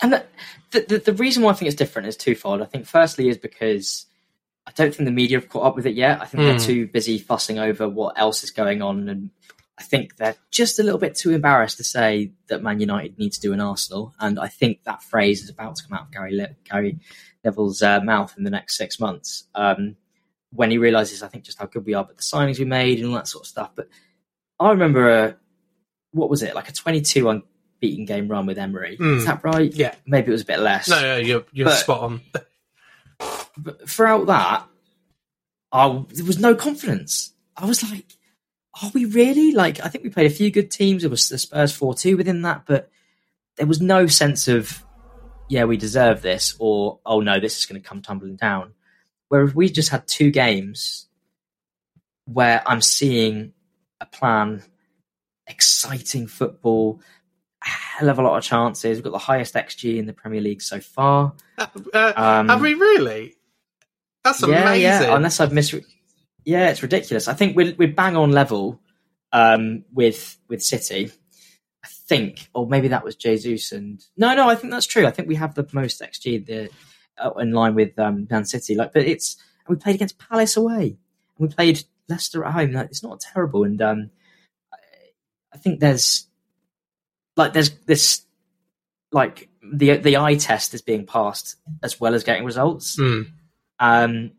[0.02, 0.26] And the,
[0.72, 2.62] the, the, the reason why I think it's different is twofold.
[2.62, 4.06] I think, firstly, is because
[4.70, 6.22] I don't think the media have caught up with it yet.
[6.22, 6.48] I think Hmm.
[6.50, 9.08] they're too busy fussing over what else is going on.
[9.08, 9.30] And
[9.76, 13.32] I think they're just a little bit too embarrassed to say that Man United need
[13.32, 14.14] to do an Arsenal.
[14.20, 17.00] And I think that phrase is about to come out of Gary, Le- Gary
[17.44, 19.44] Neville's uh, mouth in the next six months.
[19.54, 19.96] Um,
[20.52, 22.98] when he realizes, I think, just how good we are, but the signings we made
[23.00, 23.70] and all that sort of stuff.
[23.74, 23.88] But
[24.60, 25.32] I remember, uh,
[26.12, 28.98] what was it, like a 22 unbeaten game run with Emery.
[28.98, 29.16] Mm.
[29.18, 29.72] Is that right?
[29.72, 29.94] Yeah.
[30.06, 30.88] Maybe it was a bit less.
[30.88, 32.20] No, no, you're you're But- spot on.
[33.56, 34.66] But throughout that,
[35.72, 37.32] I, there was no confidence.
[37.56, 38.04] I was like,
[38.82, 39.52] are we really?
[39.52, 41.04] Like, I think we played a few good teams.
[41.04, 42.90] It was the Spurs 4 2 within that, but
[43.56, 44.84] there was no sense of,
[45.48, 48.72] yeah, we deserve this, or, oh no, this is going to come tumbling down.
[49.28, 51.08] Whereas we just had two games
[52.24, 53.52] where I'm seeing
[54.00, 54.62] a plan,
[55.46, 57.00] exciting football,
[57.62, 58.96] a hell of a lot of chances.
[58.96, 61.34] We've got the highest XG in the Premier League so far.
[61.58, 63.34] Uh, Um, have we really?
[64.24, 64.82] That's yeah, amazing.
[64.82, 65.16] yeah.
[65.16, 65.74] Unless I've mis.
[66.44, 67.28] Yeah, it's ridiculous.
[67.28, 68.80] I think we're we're bang on level
[69.32, 71.10] um, with with City.
[71.82, 74.48] I think, or maybe that was Jesus and no, no.
[74.48, 75.06] I think that's true.
[75.06, 76.70] I think we have the most XG the
[77.18, 78.74] uh, in line with um, Man City.
[78.74, 80.82] Like, but it's and we played against Palace away
[81.38, 82.72] and we played Leicester at home.
[82.72, 83.64] Like, it's not terrible.
[83.64, 84.10] And um,
[84.72, 84.76] I,
[85.54, 86.26] I think there's
[87.36, 88.22] like there's this
[89.12, 92.96] like the the eye test is being passed as well as getting results.
[92.96, 93.30] Mm.
[93.80, 94.32] Um,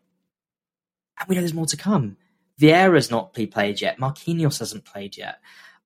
[1.19, 2.17] and we know there's more to come.
[2.59, 3.97] Vieira's not played yet.
[3.97, 5.39] Marquinhos hasn't played yet.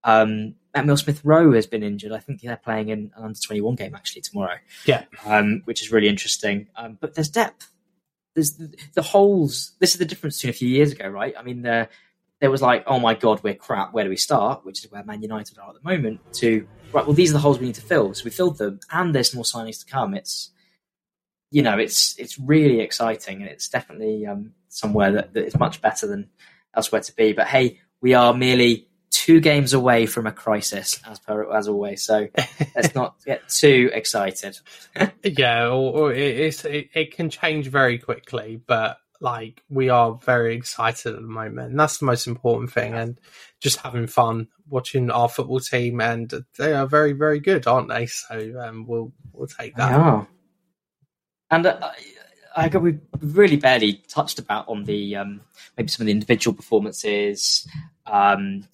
[0.03, 2.11] Um, Emil Smith Rowe has been injured.
[2.11, 4.57] I think they're playing in an under 21 game actually tomorrow.
[4.85, 5.05] Yeah.
[5.25, 6.67] Um, which is really interesting.
[6.75, 7.71] Um, but there's depth.
[8.33, 9.71] There's the, the holes.
[9.79, 11.33] This is the difference between a few years ago, right?
[11.39, 11.89] I mean, there,
[12.41, 13.93] there was like, oh my God, we're crap.
[13.93, 14.65] Where do we start?
[14.65, 16.19] Which is where Man United are at the moment.
[16.33, 18.13] To, right, well, these are the holes we need to fill.
[18.13, 20.13] So we filled them and there's more signings to come.
[20.13, 20.51] It's,
[21.51, 25.81] you know, it's it's really exciting and it's definitely um, somewhere that, that is much
[25.81, 26.29] better than
[26.75, 27.33] elsewhere to be.
[27.33, 32.03] But hey, we are merely two games away from a crisis, as per as always.
[32.03, 32.27] So
[32.75, 34.59] let's not get too excited.
[35.23, 40.13] Yeah, or, or it, it's, it, it can change very quickly, but like we are
[40.23, 42.93] very excited at the moment, and that's the most important thing.
[42.93, 43.19] And
[43.59, 48.05] just having fun watching our football team, and they are very, very good, aren't they?
[48.05, 50.27] So um, we'll we'll take that.
[51.55, 51.91] And uh,
[52.57, 55.39] I, we really barely touched about on the um,
[55.77, 57.65] maybe some of the individual performances,
[58.05, 58.67] um,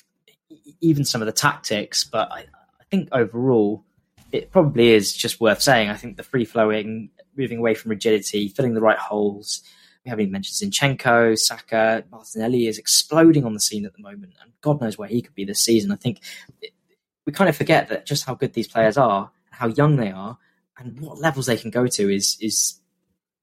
[0.81, 2.03] even some of the tactics.
[2.03, 3.85] But I, I think overall,
[4.31, 5.89] it probably is just worth saying.
[5.89, 9.61] I think the free flowing, moving away from rigidity, filling the right holes.
[10.03, 14.33] We haven't even mentioned Zinchenko, Saka, Martinelli is exploding on the scene at the moment,
[14.41, 15.91] and God knows where he could be this season.
[15.91, 16.21] I think
[16.63, 16.71] it,
[17.27, 20.39] we kind of forget that just how good these players are, how young they are,
[20.81, 22.79] and what levels they can go to is is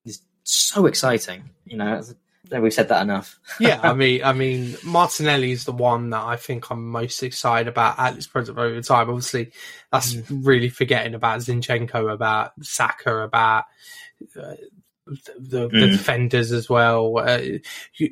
[0.05, 1.51] is so exciting.
[1.65, 2.09] You know, I don't
[2.51, 3.39] know if we've said that enough.
[3.61, 7.69] yeah, I mean, I mean, Martinelli is the one that I think I'm most excited
[7.69, 9.09] about at this present moment in time.
[9.11, 9.53] Obviously,
[9.93, 13.65] that's really forgetting about Zinchenko, about Saka, about
[14.41, 14.55] uh,
[15.07, 15.93] the, the, the Mm.
[15.93, 17.19] defenders as well.
[17.19, 17.41] Uh,
[17.95, 18.11] you,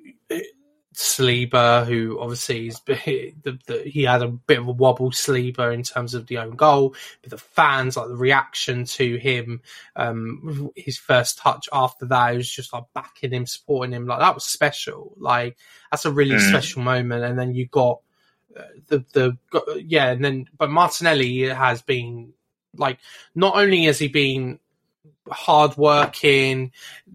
[0.97, 5.83] Saliba, who obviously is the, the, he had a bit of a wobble, Saliba, in
[5.83, 9.61] terms of the own goal, but the fans, like the reaction to him,
[9.95, 14.21] um, his first touch after that, it was just like backing him, supporting him, like
[14.21, 15.15] that was special.
[15.19, 15.59] Like
[15.91, 16.49] that's a really Mm.
[16.51, 17.25] special moment.
[17.25, 18.01] And then you got
[18.59, 22.33] uh, the the yeah, and then but Martinelli has been
[22.75, 22.99] like
[23.35, 24.59] not only has he been
[25.31, 26.73] hardworking,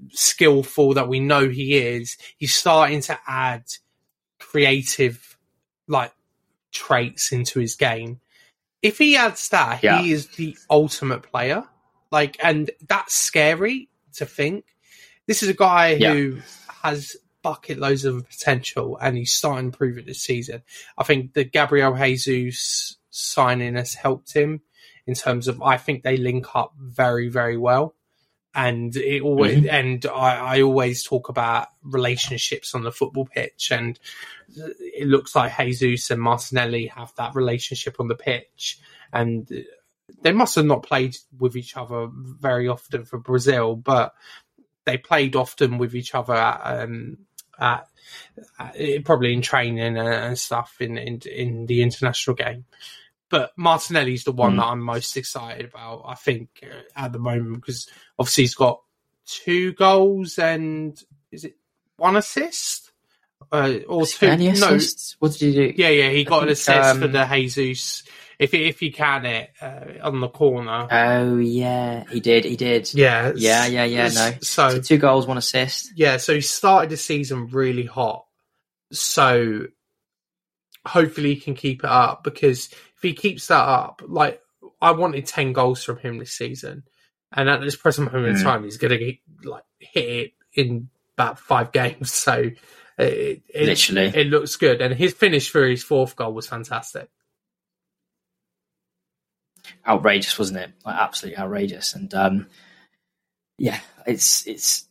[0.09, 3.63] skillful that we know he is, he's starting to add
[4.39, 5.37] creative
[5.87, 6.13] like
[6.71, 8.19] traits into his game.
[8.81, 10.01] If he adds that, Yeah.
[10.01, 11.65] he is the ultimate player.
[12.11, 14.65] Like, and that's scary to think.
[15.27, 16.13] This is a guy Yeah.
[16.13, 16.41] who
[16.83, 20.61] has bucket loads of potential, and he's starting to prove it this season.
[20.97, 24.61] I think the Gabriel Jesus signing has helped him
[25.07, 25.61] in terms of.
[25.61, 27.95] I think they link up very, very well
[28.53, 33.97] and it always and I, I always talk about relationships on the football pitch and
[34.55, 38.79] it looks like Jesus and Martinelli have that relationship on the pitch.
[39.13, 39.49] And
[40.21, 44.13] they must have not played with each other very often for Brazil but
[44.85, 47.19] they played often with each other at, um,
[47.57, 47.87] at,
[48.59, 52.65] at probably in training and, and stuff in, in in the international game
[53.31, 54.57] but Martinelli's the one Mm.
[54.57, 56.03] that I'm most excited about.
[56.05, 57.89] I think uh, at the moment because
[58.19, 58.81] obviously he's got
[59.25, 61.55] two goals and is it
[61.97, 62.91] one assist
[63.51, 64.27] uh, or two?
[64.27, 65.15] Any No, assists?
[65.19, 65.73] What did he do?
[65.81, 68.03] yeah, yeah, he got an think, assist for um, the Jesus
[68.39, 70.87] if he, if he can it uh, on the corner.
[70.91, 72.43] Oh yeah, he did.
[72.45, 72.91] He did.
[72.93, 74.33] yeah, yeah, yeah, yeah, no.
[74.41, 75.91] So So two goals, one assist.
[75.95, 78.25] yeah, so he started the season really hot.
[78.91, 79.67] So
[80.85, 82.69] hopefully he can keep it up because
[83.01, 84.41] if he keeps that up, like
[84.79, 86.83] I wanted ten goals from him this season,
[87.31, 88.43] and at this present moment in Mm.
[88.43, 92.11] time, he's going to like hit it in about five games.
[92.13, 92.51] So
[92.97, 94.11] it, it, Literally.
[94.13, 97.09] it looks good, and his finish for his fourth goal was fantastic.
[99.87, 100.71] outrageous, wasn't it?
[100.85, 101.93] Like absolutely outrageous.
[101.95, 102.47] And um,
[103.57, 104.87] yeah, it's it's.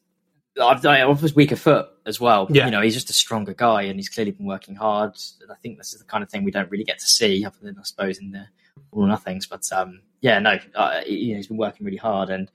[0.60, 2.46] I've I was weaker foot as well.
[2.50, 2.64] Yeah.
[2.64, 5.16] You know, he's just a stronger guy, and he's clearly been working hard.
[5.42, 7.44] And I think this is the kind of thing we don't really get to see,
[7.44, 8.46] other than I suppose in the
[8.90, 9.46] all or nothings.
[9.46, 12.50] But um, yeah, no, uh, you know, he's been working really hard, and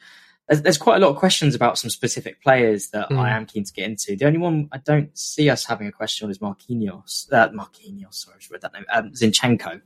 [0.48, 3.18] there's, there's quite a lot of questions about some specific players that Mm.
[3.20, 4.16] I am keen to get into.
[4.16, 7.32] The only one I don't see us having a question on is Marquinhos.
[7.32, 8.86] Uh, Marquinhos, sorry, I should read that name.
[8.94, 9.82] Um, Zinchenko.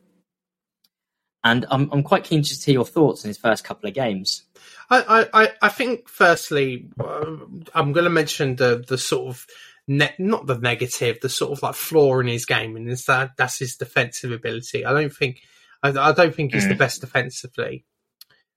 [1.44, 4.44] And I'm I'm quite keen to hear your thoughts in his first couple of games.
[4.90, 5.02] I,
[5.34, 7.26] I, I- I think firstly, uh,
[7.74, 9.46] I'm going to mention the the sort of
[9.88, 13.32] ne- not the negative, the sort of like flaw in his game, and is that
[13.38, 14.84] that's his defensive ability.
[14.84, 15.40] I don't think
[15.82, 16.80] I, I don't think he's the Mm.
[16.80, 17.86] best defensively,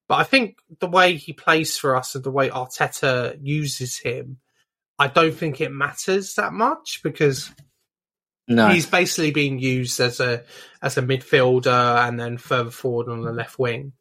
[0.08, 4.38] but I think the way he plays for us and the way Arteta uses him,
[4.98, 7.52] I don't think it matters that much because
[8.48, 10.42] No, he's basically being used as a
[10.82, 13.92] as a midfielder and then further forward on the left wing.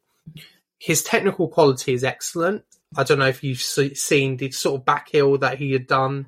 [0.78, 2.64] His technical quality is excellent.
[2.96, 5.86] I don't know if you've se- seen the sort of back heel that he had
[5.86, 6.26] done.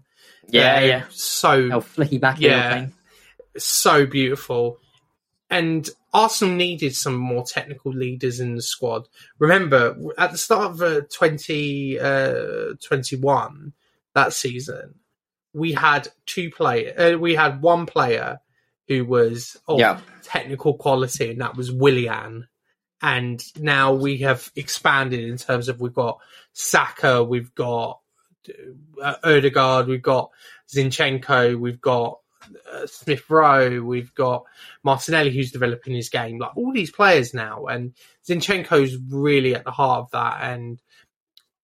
[0.48, 1.05] yeah, Uh, yeah.
[1.11, 2.68] So Oh, flicky back Yeah.
[2.68, 2.92] heel thing.
[3.59, 4.79] so beautiful.
[5.50, 9.09] And Arsenal needed some more technical leaders in the squad.
[9.38, 13.72] Remember, at the start of uh, 2021,
[14.14, 14.94] that season,
[15.55, 18.40] we had two players, uh, we had one player
[18.88, 20.01] who was of Yeah.
[20.23, 22.49] technical quality, and that was Willian.
[23.01, 26.19] And now we have expanded in terms of we've got
[26.53, 28.01] Saka, we've got
[29.03, 30.31] uh, Odegaard, we've got
[30.75, 32.19] Zinchenko, we've got
[32.73, 34.45] uh, Smith Rowe, we've got
[34.83, 36.38] Martinelli who's developing his game.
[36.38, 37.95] Like all these players now, and
[38.29, 40.43] Zinchenko's really at the heart of that.
[40.43, 40.81] And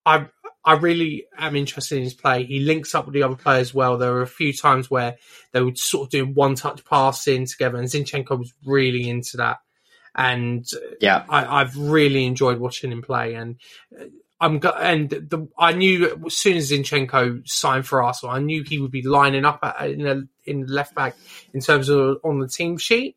[0.07, 0.27] I
[0.65, 2.45] I really am interested in his play.
[2.45, 3.97] He links up with the other players well.
[3.97, 5.17] There were a few times where
[5.53, 9.59] they would sort of do one touch passing together, and Zinchenko was really into that.
[10.15, 10.67] And
[11.01, 13.57] Yeah, I, I've really enjoyed watching him play, and
[13.99, 14.05] uh,
[14.41, 18.63] I'm go- and the I knew as soon as Zinchenko signed for Arsenal, I knew
[18.63, 21.17] he would be lining up at, in a, in left back
[21.55, 23.17] in terms of on the team sheet.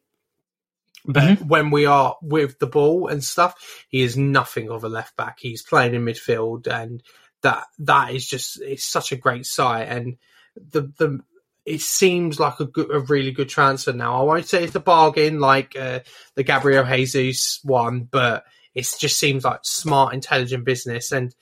[1.06, 5.18] But when we are with the ball and stuff, he is nothing of a left
[5.18, 5.40] back.
[5.40, 7.04] He's playing in midfield, and
[7.44, 9.84] that that is just it's such a great sight.
[9.84, 10.18] And
[10.56, 11.20] the the
[11.66, 14.20] it seems like a good, a really good transfer now.
[14.20, 16.02] I won't say it's a bargain like uh,
[16.36, 21.34] the Gabriel Jesus one, but it just seems like smart, intelligent business, and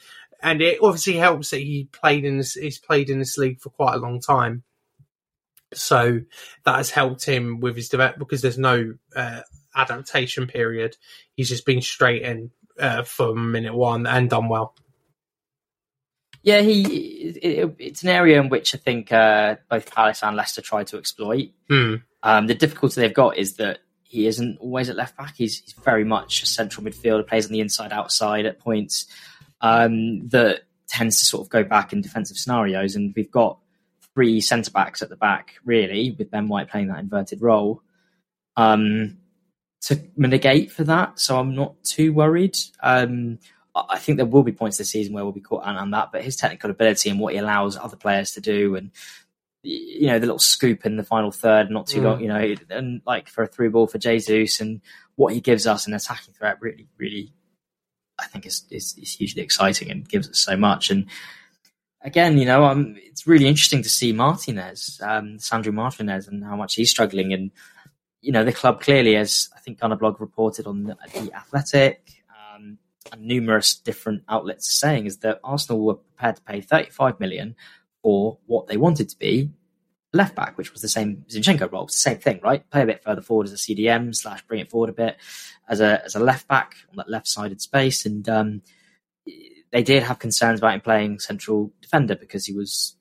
[0.42, 2.54] and it obviously helps that he played in this.
[2.54, 4.64] He's played in this league for quite a long time,
[5.74, 6.22] so
[6.66, 9.42] that has helped him with his development because there's no uh,
[9.76, 10.98] adaptation period.
[11.34, 14.76] He's just been straight in uh, from minute one and done well.
[16.44, 16.62] Yeah.
[16.62, 20.62] He it, it- it's an area in which I think uh, both Palace and Leicester
[20.62, 21.50] try to exploit.
[21.70, 21.96] Hmm.
[22.24, 25.36] Um, the difficulty they've got is that he isn't always at left back.
[25.38, 29.08] He's, he's very much a central midfielder, plays on the inside outside at points
[29.62, 32.96] um, that tends to sort of go back in defensive scenarios.
[32.96, 33.58] And we've got
[34.14, 37.82] three centre backs at the back, really, with Ben White playing that inverted role
[38.58, 39.18] um,
[39.84, 41.20] to mitigate for that.
[41.20, 42.58] So I'm not too worried.
[42.84, 43.40] Um,
[43.90, 46.24] I think there will be points this season where we'll be caught on that, but
[46.24, 48.92] his technical ability and what he allows other players to do and
[49.64, 52.04] you know the little scoop in the final third, not too Mm.
[52.04, 54.82] long, you know, and like for a through ball for Jesus and
[55.16, 57.32] what he gives us in attacking threat really, really,
[58.20, 60.90] I think is is, is hugely exciting and gives us so much.
[60.90, 61.06] And
[62.02, 66.56] again, you know, um, it's really interesting to see Martinez, um, Sandro Martinez, and how
[66.56, 67.32] much he's struggling.
[67.32, 67.52] And
[68.22, 72.21] you know, the club clearly, as I think Gunnerblog reported on the, the Athletic.
[73.12, 77.56] Um, numerous different outlets are saying is that Arsenal were prepared to pay 35 million
[78.04, 79.50] for what they wanted to be
[80.14, 81.86] left back, which was the same Zinchenko role.
[81.86, 82.70] It's the same thing, right?
[82.70, 85.18] Play a bit further forward as a CDM slash bring it forward a bit
[85.68, 88.06] as a as a left back on that left sided space.
[88.06, 88.62] And um,
[89.72, 92.96] they did have concerns about him playing central defender because he was,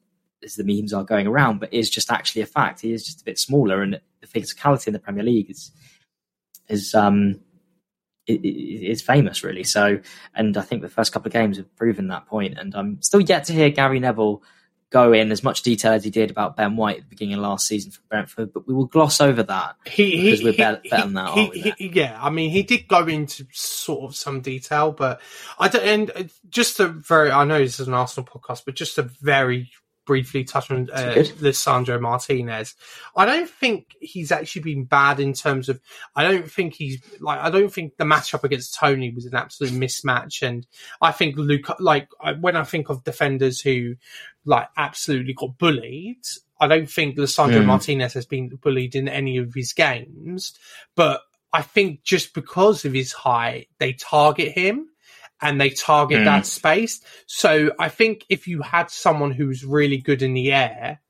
[0.45, 2.81] as the memes are going around, but is just actually a fact.
[2.81, 5.73] He is just a bit smaller, and the physicality in the Premier League is
[6.69, 7.41] is um
[8.35, 9.65] is famous really.
[9.65, 10.01] So,
[10.35, 12.59] and I think the first couple of games have proven that point.
[12.59, 14.43] And I'm still yet to hear Gary Neville
[14.91, 17.41] go in as much detail as he did about Ben White at the beginning of
[17.43, 19.77] last season for Brentford, but we will gloss over that.
[19.87, 22.29] He, he, Because we're he- better- he- better than that, aren't we, he- yeah, I
[22.31, 25.21] mean, he did go into sort of some detail, but
[25.61, 26.11] I don't.
[26.11, 29.71] And just a very, I know this is an Arsenal podcast, but just a very
[30.11, 32.75] briefly touch on uh, Lisandro Martinez.
[33.15, 35.81] I don't think he's actually been bad in terms of.
[36.17, 37.39] I don't think he's like.
[37.39, 40.67] I don't think the matchup against Toney was an absolute mismatch, and
[41.01, 41.69] I think Luke.
[41.79, 43.95] Like I- when I think of defenders who
[44.45, 46.27] like absolutely got bullied.
[46.61, 47.67] I don't think Lisandro Mm.
[47.67, 50.53] Martinez has been bullied in any of his games,
[50.97, 54.90] but I think just because of his height, they target him
[55.43, 56.25] and they target Mm.
[56.25, 57.01] that space.
[57.27, 61.01] So I think if you had someone who's really good in the air,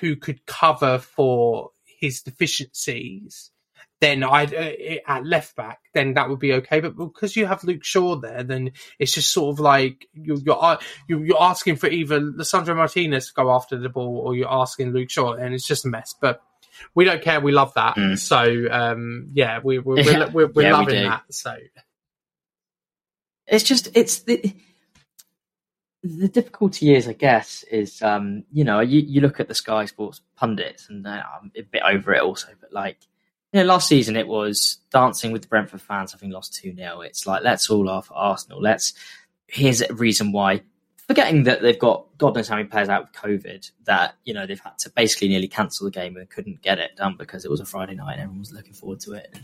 [0.00, 3.50] who could cover for his deficiencies,
[4.00, 6.78] then I'd uh, at left back, then that would be okay.
[6.80, 10.62] But because you have Luke Shaw there, then it's just sort of like you're you're,
[10.62, 10.78] uh,
[11.08, 14.92] you're, you're asking for either Lisandro Martinez to go after the ball, or you're asking
[14.92, 16.14] Luke Shaw, and it's just a mess.
[16.20, 16.40] But
[16.94, 17.40] we don't care.
[17.40, 17.96] We love that.
[17.96, 18.16] Mm.
[18.18, 21.08] So um, yeah, we, we're we're, we're, we're Yeah, loving do.
[21.08, 21.22] that.
[21.30, 21.56] So
[23.48, 24.54] It's just it's the
[26.02, 29.86] the difficulty is, I guess, is um, you know you, you look at the Sky
[29.86, 32.98] Sports pundits and uh, I'm a bit over it also, but like
[33.52, 37.00] you know last season it was dancing with the Brentford fans having lost two 0
[37.00, 38.60] It's like let's all laugh at Arsenal.
[38.60, 38.94] Let's
[39.46, 40.62] here's a reason why.
[41.06, 44.46] Forgetting that they've got God knows how many players out with COVID, that you know
[44.46, 47.50] they've had to basically nearly cancel the game and couldn't get it done because it
[47.50, 49.34] was a Friday night and everyone was looking forward to it.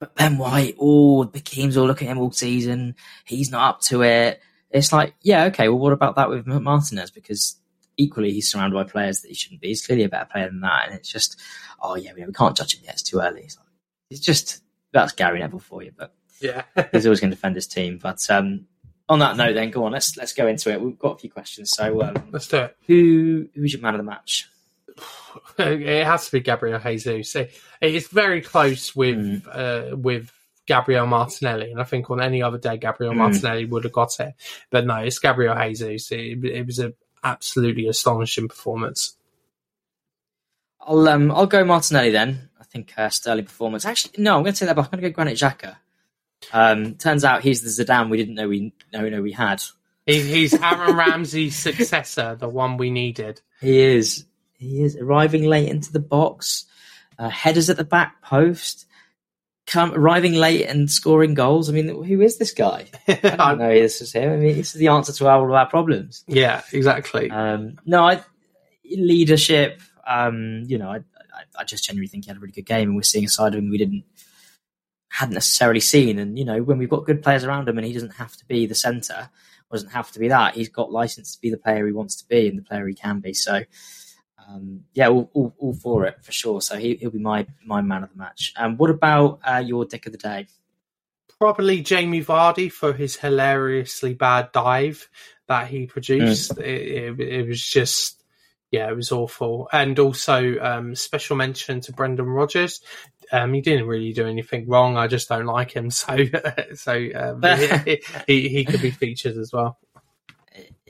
[0.00, 2.96] But Ben White, oh, the teams all look at him all season.
[3.26, 4.40] He's not up to it.
[4.70, 5.68] It's like, yeah, okay.
[5.68, 7.10] Well, what about that with Martinez?
[7.10, 7.56] Because
[7.98, 9.68] equally, he's surrounded by players that he shouldn't be.
[9.68, 10.86] He's clearly a better player than that.
[10.86, 11.38] And it's just,
[11.82, 12.94] oh yeah, we we can't judge him yet.
[12.94, 13.42] It's too early.
[13.42, 13.66] It's, like,
[14.10, 15.92] it's just that's Gary Neville for you.
[15.94, 17.98] But yeah, he's always going to defend his team.
[17.98, 18.66] But um,
[19.10, 19.92] on that note, then go on.
[19.92, 20.80] Let's let's go into it.
[20.80, 21.72] We've got a few questions.
[21.72, 22.76] So, um, let's do it.
[22.86, 24.48] who who's your man of the match?
[25.58, 27.36] It has to be Gabriel Jesus.
[27.36, 30.32] It, it's very close with uh, with
[30.66, 33.18] Gabriel Martinelli, and I think on any other day Gabriel Mm.
[33.18, 34.34] Martinelli would have got it.
[34.70, 36.10] But no, it's Gabriel Jesus.
[36.12, 39.16] It, it was an absolutely astonishing performance.
[40.80, 42.48] I'll um I'll go Martinelli then.
[42.60, 43.84] I think uh, sterling performance.
[43.84, 44.86] Actually, no, I'm going to take that back.
[44.86, 45.76] I'm going to go Granit Xhaka.
[46.52, 49.62] Um, turns out he's the Zidane we didn't know we know know we had.
[50.06, 53.40] He, he's Aaron Ramsey's successor, the one we needed.
[53.60, 54.24] He is.
[54.60, 56.66] He is arriving late into the box.
[57.18, 58.86] Uh, headers at the back post.
[59.66, 61.68] Come arriving late and scoring goals.
[61.68, 62.86] I mean, who is this guy?
[63.08, 63.72] I don't know.
[63.72, 64.32] This is him.
[64.32, 66.24] I mean, this is the answer to all of our problems.
[66.26, 67.30] yeah, exactly.
[67.30, 68.22] Um, no, I
[68.84, 69.80] leadership.
[70.06, 72.88] Um, you know, I, I, I just genuinely think he had a really good game,
[72.88, 74.04] and we're seeing a side of him we didn't
[75.08, 76.18] hadn't necessarily seen.
[76.18, 78.46] And you know, when we've got good players around him, and he doesn't have to
[78.46, 79.30] be the centre,
[79.70, 80.54] doesn't have to be that.
[80.54, 82.94] He's got license to be the player he wants to be and the player he
[82.94, 83.32] can be.
[83.32, 83.62] So,
[84.50, 86.60] um, yeah, all, all, all for it for sure.
[86.60, 88.52] So he, he'll be my my man of the match.
[88.56, 90.46] And um, what about uh, your dick of the day?
[91.38, 95.08] Probably Jamie Vardy for his hilariously bad dive
[95.48, 96.58] that he produced.
[96.58, 98.20] It, it, it was just
[98.70, 99.68] yeah, it was awful.
[99.72, 102.80] And also, um, special mention to Brendan Rodgers.
[103.32, 104.96] Um, he didn't really do anything wrong.
[104.96, 105.90] I just don't like him.
[106.00, 106.16] So,
[106.74, 107.42] so um,
[107.84, 109.78] he, he, he could be featured as well.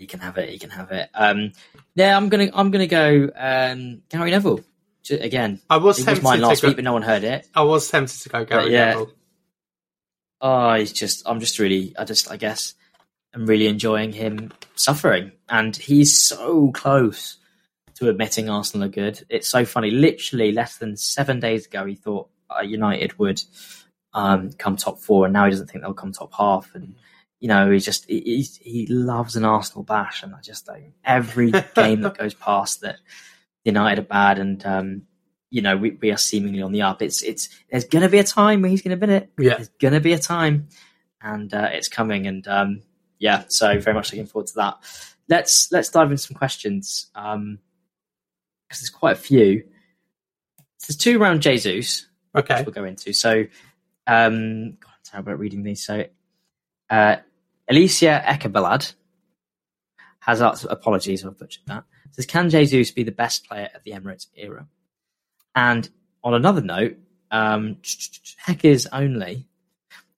[0.00, 0.48] He can have it.
[0.48, 1.10] He can have it.
[1.14, 1.52] Um,
[1.94, 4.60] yeah, I'm gonna I'm gonna go um, Gary Neville
[5.02, 5.60] J- again.
[5.68, 7.46] I was was tempted mine last to go, week, but no one heard it.
[7.54, 8.86] I was tempted to go Gary yeah.
[8.86, 9.12] Neville.
[10.40, 11.22] Oh, he's just.
[11.26, 11.94] I'm just really.
[11.98, 12.30] I just.
[12.30, 12.74] I guess.
[13.34, 17.36] I'm really enjoying him suffering, and he's so close
[17.96, 19.22] to admitting Arsenal are good.
[19.28, 19.90] It's so funny.
[19.90, 23.42] Literally less than seven days ago, he thought uh, United would
[24.14, 26.74] um, come top four, and now he doesn't think they'll come top half.
[26.74, 26.94] And
[27.40, 30.92] you know, he just he, he loves an Arsenal bash, and I just don't.
[31.04, 32.98] Every game that goes past that
[33.64, 35.02] United are bad, and um,
[35.50, 37.02] you know we, we are seemingly on the up.
[37.02, 39.32] It's it's there's going to be a time where he's going to win it.
[39.38, 39.54] Yeah.
[39.56, 40.68] There's going to be a time,
[41.22, 42.26] and uh, it's coming.
[42.26, 42.82] And um,
[43.18, 44.78] yeah, so very much looking forward to that.
[45.28, 47.58] Let's let's dive into some questions because
[48.70, 49.64] there's quite a few.
[50.86, 52.56] There's two around Jesus Okay.
[52.56, 53.12] which we'll go into.
[53.12, 53.44] So,
[54.06, 55.84] um, God, I'm terrible at reading these.
[55.84, 56.04] So,
[56.88, 57.16] uh,
[57.70, 58.94] Alicia Ekabalad
[60.20, 61.84] has asked, apologies, I've butchered that.
[62.10, 64.66] Says, can Jesus be the best player of the Emirates era?
[65.54, 65.88] And
[66.24, 66.96] on another note,
[67.30, 67.78] um,
[68.38, 69.46] Heck is only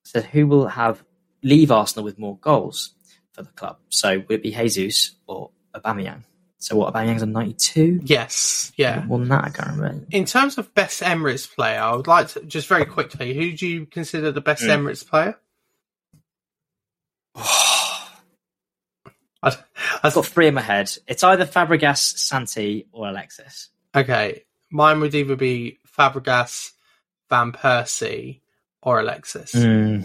[0.05, 1.05] said, who will have
[1.43, 2.95] leave Arsenal with more goals
[3.33, 3.79] for the club?
[3.91, 6.23] So, would it be Jesus or Aubameyang?
[6.59, 8.01] So, what Aubameyang's on 92?
[8.05, 8.73] Yes.
[8.77, 9.05] Yeah.
[9.05, 10.07] More than that, I can't remember.
[10.11, 13.35] In terms of best Emirates player, I would like to just very quickly.
[13.35, 14.85] Who do you consider the best Mm.
[14.85, 15.39] Emirates player?
[19.43, 20.91] I've got three in my head.
[21.07, 23.69] It's either Fabregas, Santi, or Alexis.
[23.95, 26.73] okay, mine would either be Fabregas,
[27.29, 28.41] Van Persie,
[28.83, 29.55] or Alexis.
[29.55, 30.05] I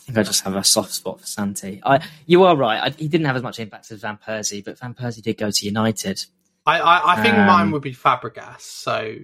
[0.00, 1.80] think I just have a soft spot for Santi.
[1.84, 2.80] I, you are right.
[2.82, 5.50] I, he didn't have as much impact as Van Persie, but Van Persie did go
[5.50, 6.24] to United.
[6.66, 8.60] I, I, I think Um, mine would be Fabregas.
[8.60, 9.16] So,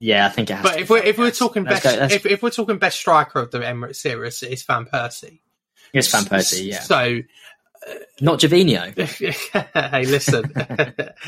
[0.00, 0.62] Yeah, I think it has.
[0.62, 3.40] but if we're if we're talking Let's best, go- if, if we're talking best striker
[3.40, 5.40] of the Emirates series, it's Van Persie.
[5.92, 7.20] It's Van Persie, yeah, So
[8.20, 8.94] not Gervinho.
[9.92, 10.52] hey, listen,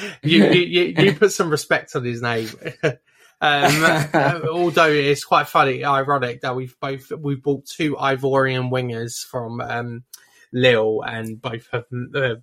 [0.22, 2.48] you, you you you put some respect on his name.
[2.82, 2.94] um,
[3.40, 9.60] uh, although it's quite funny, ironic that we've both we've bought two Ivorian wingers from
[9.60, 10.04] um,
[10.52, 11.84] Lille, and both have
[12.14, 12.36] uh,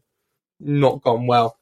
[0.60, 1.58] not gone well.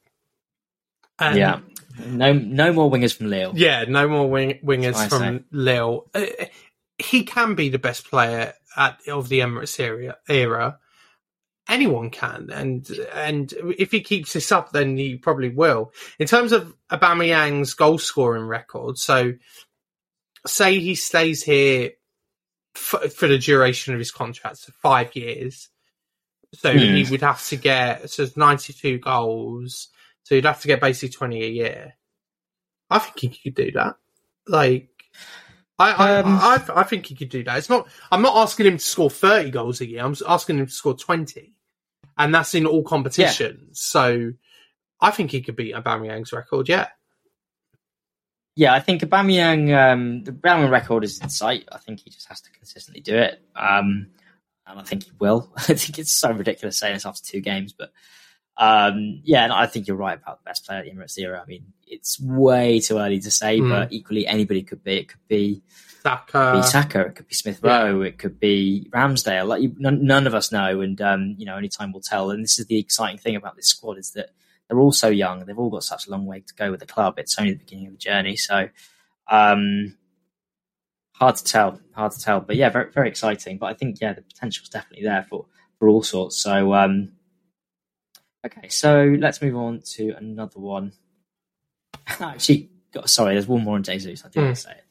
[1.17, 1.59] And yeah,
[2.05, 3.53] no, no more wingers from Lille.
[3.55, 6.05] yeah, no more wing, wingers I from Lille.
[6.13, 6.25] Uh,
[6.97, 10.79] he can be the best player at, of the Emirates era, era.
[11.67, 15.91] Anyone can, and and if he keeps this up, then he probably will.
[16.19, 19.33] In terms of Aubameyang's goal scoring record, so
[20.45, 21.93] say he stays here
[22.75, 25.69] for, for the duration of his contract, so five years.
[26.53, 26.77] So Hmm.
[26.77, 29.87] he would have to get so ninety two goals.
[30.21, 31.93] So he'd have to get basically twenty a year.
[32.91, 33.95] I think he could do that.
[34.47, 34.89] Like,
[35.77, 37.57] I I, Um, I, I think he could do that.
[37.57, 37.87] It's not.
[38.11, 40.03] I'm not asking him to score thirty goals a year.
[40.03, 41.53] I'm asking him to score twenty,
[42.17, 43.79] and that's in all competitions.
[43.81, 44.31] So,
[45.01, 46.69] I think he could beat Aubameyang's record.
[46.69, 46.87] Yeah,
[48.55, 51.67] Yeah, I think Aubameyang, um, the Aubameyang record is in sight.
[51.71, 54.07] I think he just has to consistently do it, um,
[54.65, 55.51] and I think he will.
[55.57, 57.91] I think it's so ridiculous saying this after two games, but
[58.57, 61.41] um, yeah, and I think you're right about the best player at the Emirates era.
[61.41, 63.69] I mean, it's way too early to say, Mm.
[63.69, 64.97] but equally anybody could be.
[64.99, 65.61] It could be
[66.01, 66.53] Saka.
[66.55, 67.83] be Saka, it could be Smith yeah.
[67.83, 69.47] Rowe, it could be Ramsdale.
[69.47, 72.31] Like you, none, none of us know, and um, you know, only time will tell.
[72.31, 74.29] And this is the exciting thing about this squad is that
[74.67, 75.45] they're all so young.
[75.45, 77.19] They've all got such a long way to go with the club.
[77.19, 78.69] It's only the beginning of the journey, so
[79.27, 79.97] um,
[81.13, 81.79] hard to tell.
[81.93, 83.57] Hard to tell, but yeah, very very exciting.
[83.57, 85.45] But I think yeah, the potential is definitely there for
[85.79, 86.37] for all sorts.
[86.37, 87.11] So um,
[88.45, 90.93] okay, so let's move on to another one.
[92.19, 94.23] Actually, got, sorry, there's one more on Jesus.
[94.25, 94.83] I didn't to say it.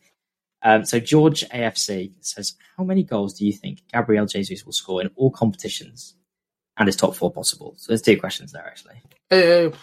[0.63, 5.03] Um, so George AFC says, "How many goals do you think Gabriel Jesus will score
[5.03, 6.15] in all competitions,
[6.77, 9.03] and is top four possible?" So there's two questions there actually.
[9.31, 9.77] Uh,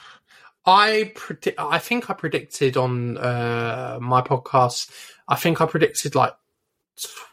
[0.65, 1.59] I predict.
[1.59, 4.89] I think I predicted on uh, my podcast.
[5.27, 6.33] I think I predicted like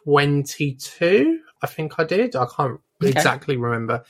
[0.04, 1.40] twenty-two.
[1.62, 2.36] I think I did.
[2.36, 3.10] I can't Okay.
[3.10, 4.04] exactly remember.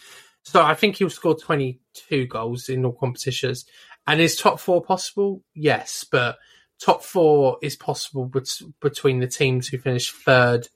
[0.49, 3.67] So I think he'll score twenty-two goals in all competitions.
[4.07, 5.45] And is top four possible?
[5.55, 6.39] Yes, but
[6.81, 10.69] top four is possible bet- between the teams who finish third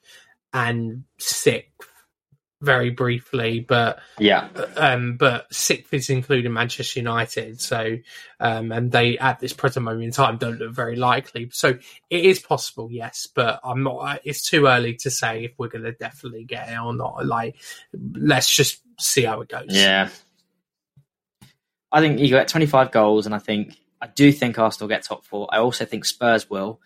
[0.53, 1.89] and sixth.
[2.63, 7.61] Very briefly, but Yeah, um, but sixth is including Manchester United.
[7.61, 7.99] So,
[8.39, 11.51] um, and they at this present moment in time don't look very likely.
[11.53, 11.71] So
[12.09, 14.21] it is possible, yes, but I'm not.
[14.25, 17.27] It's too early to say if we're going to definitely get it or not.
[17.27, 17.57] Like,
[18.15, 19.67] let's just see how it goes.
[19.69, 20.09] yeah.
[21.91, 25.25] I think you get 25 goals, and I think I do think Arsenal get top
[25.25, 25.49] four.
[25.53, 26.81] I also think Spurs will,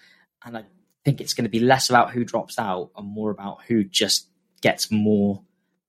[0.45, 0.64] and I
[1.05, 4.29] think it's going to be less about who drops out and more about who just
[4.61, 5.43] gets more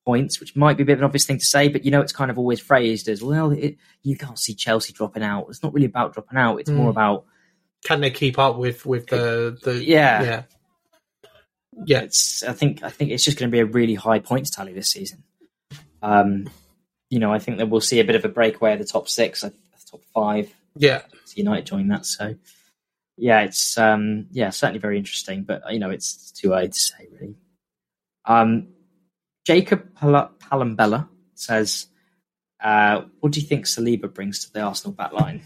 [0.08, 2.02] points, which might be a bit of an obvious thing to say, but you know,
[2.02, 3.52] it's kind of always phrased as well.
[3.52, 5.48] It, you can't see Chelsea dropping out.
[5.50, 6.58] It's not really about dropping out.
[6.62, 6.92] It's more Mm.
[6.98, 7.26] about
[7.84, 10.24] Can they keep up with with the the Yeah.
[10.24, 10.44] yeah
[11.86, 12.44] yeah it's.
[12.44, 14.90] I think I think it's just going to be a really high points tally this
[14.90, 15.24] season.
[16.02, 16.50] Um,
[17.10, 19.08] you know, I think that we'll see a bit of a breakaway of the top
[19.10, 19.54] six, the
[19.92, 20.54] top five.
[20.76, 21.02] yeah
[21.36, 22.36] United join that, so
[23.18, 25.44] yeah, it's um, yeah, certainly very interesting.
[25.44, 27.36] But you know, it's too early to say really.
[28.26, 28.70] Um,
[29.48, 31.88] Jacob Pal- Palambella says,
[32.62, 35.42] uh, "What do you think Saliba brings to the Arsenal backline?"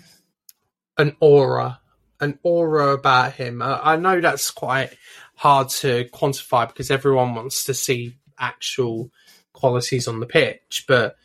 [0.98, 1.80] an aura,
[2.20, 3.62] an aura about him.
[3.62, 4.98] Uh, I know that's quite
[5.36, 9.12] hard to quantify because everyone wants to see actual
[9.54, 11.16] qualities on the pitch, but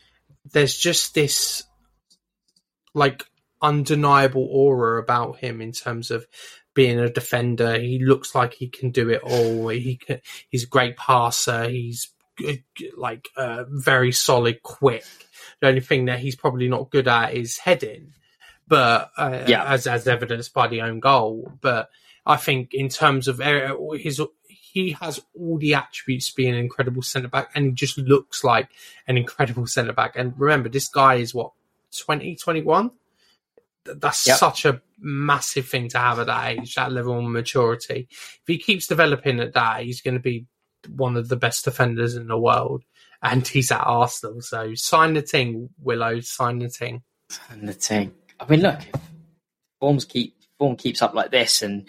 [0.53, 1.65] there's just this
[2.93, 3.25] like
[3.63, 6.27] undeniable aura about him in terms of
[6.75, 7.79] being a defender.
[7.79, 9.69] He looks like he can do it all.
[9.69, 10.21] He can,
[10.51, 11.71] he's a great passer.
[11.71, 12.13] He's
[12.97, 15.05] like uh, very solid, quick.
[15.61, 18.13] The only thing that he's probably not good at is heading,
[18.69, 19.65] but uh, yeah.
[19.65, 21.53] as as evidenced by the own goal.
[21.61, 21.89] But
[22.25, 23.41] I think in terms of
[23.95, 27.97] his, he has all the attributes to be an incredible centre back, and he just
[27.99, 28.69] looks like
[29.07, 30.17] an incredible centre back.
[30.17, 31.53] And remember, this guy is what
[31.97, 32.91] 20, 21?
[33.85, 34.37] That's yep.
[34.37, 38.09] such a massive thing to have at that age, that level of maturity.
[38.11, 40.47] If he keeps developing at that, he's going to be
[40.89, 42.83] one of the best defenders in the world.
[43.23, 46.21] And he's at Arsenal, so sign the thing, Willow.
[46.21, 47.03] Sign the thing.
[47.31, 48.13] Sign the thing.
[48.39, 48.81] I mean, look,
[49.81, 51.89] forms keep form keeps up like this, and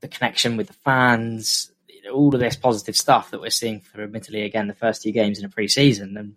[0.00, 3.80] the connection with the fans, you know, all of this positive stuff that we're seeing
[3.80, 6.34] for admittedly again the first two games in a pre-season, and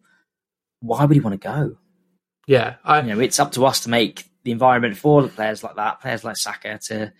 [0.79, 1.77] why would he want to go?
[2.47, 5.63] Yeah, I, you know, it's up to us to make the environment for the players
[5.63, 7.13] like that, players like Saka, to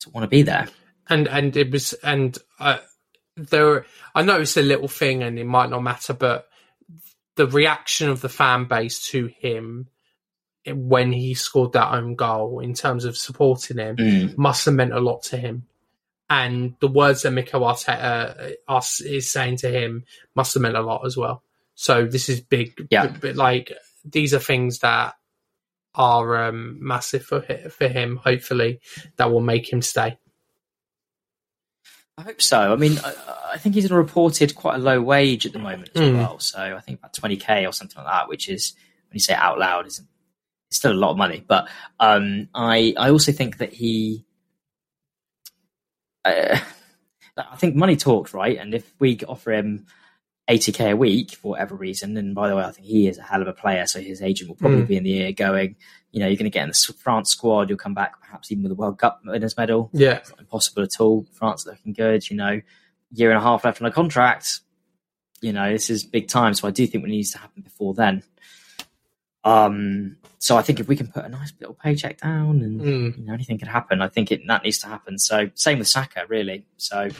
[0.00, 0.68] to want to be there.
[1.08, 2.78] And and it was and uh,
[3.36, 6.48] there, I noticed a little thing, and it might not matter, but
[7.36, 9.88] the reaction of the fan base to him
[10.74, 14.36] when he scored that own goal, in terms of supporting him, mm.
[14.36, 15.66] must have meant a lot to him.
[16.28, 20.80] And the words that Mikel Arteta uh, is saying to him must have meant a
[20.80, 21.44] lot as well.
[21.76, 22.88] So this is big.
[22.90, 23.06] Yeah.
[23.20, 23.72] But like
[24.04, 25.14] these are things that
[25.94, 28.16] are um, massive for for him.
[28.16, 28.80] Hopefully,
[29.16, 30.18] that will make him stay.
[32.18, 32.72] I hope so.
[32.72, 33.14] I mean, I,
[33.54, 36.16] I think he's reported quite a low wage at the moment as mm.
[36.16, 36.38] well.
[36.38, 38.74] So I think about twenty k or something like that, which is
[39.08, 40.08] when you say it out loud, isn't
[40.68, 41.44] it's still a lot of money.
[41.46, 41.68] But
[42.00, 44.24] um, I I also think that he.
[46.24, 46.58] Uh,
[47.36, 48.56] I think money talks, right?
[48.56, 49.86] And if we offer him
[50.48, 52.16] 80k a week for whatever reason.
[52.16, 54.22] And by the way, I think he is a hell of a player, so his
[54.22, 54.88] agent will probably mm.
[54.88, 55.76] be in the ear going,
[56.12, 57.68] you know, you're going to get in the France squad.
[57.68, 59.90] You'll come back perhaps even with a World Cup winners medal.
[59.92, 61.26] Yeah, it's not impossible at all.
[61.32, 62.30] France looking good.
[62.30, 62.60] You know,
[63.10, 64.60] year and a half left on a contract.
[65.40, 66.54] You know, this is big time.
[66.54, 68.22] So I do think it needs to happen before then.
[69.44, 73.18] Um, so I think if we can put a nice little paycheck down and mm.
[73.18, 75.18] you know anything could happen, I think it that needs to happen.
[75.18, 76.66] So same with Saka, really.
[76.76, 77.10] So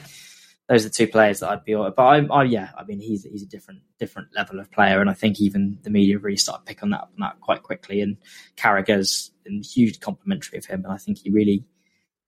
[0.67, 1.73] those are the two players that I'd be.
[1.73, 5.09] But I, I, yeah, I mean, he's he's a different different level of player, and
[5.09, 8.01] I think even the media really started pick on that on that quite quickly.
[8.01, 8.17] And
[8.57, 11.65] Carragher's been huge complimentary of him, and I think he really.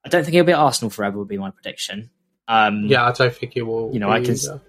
[0.06, 1.18] I don't think he'll be at Arsenal forever.
[1.18, 2.10] Would be my prediction.
[2.48, 3.92] Um, yeah, I don't think he will.
[3.94, 4.32] You know, I can.
[4.36, 4.62] Either.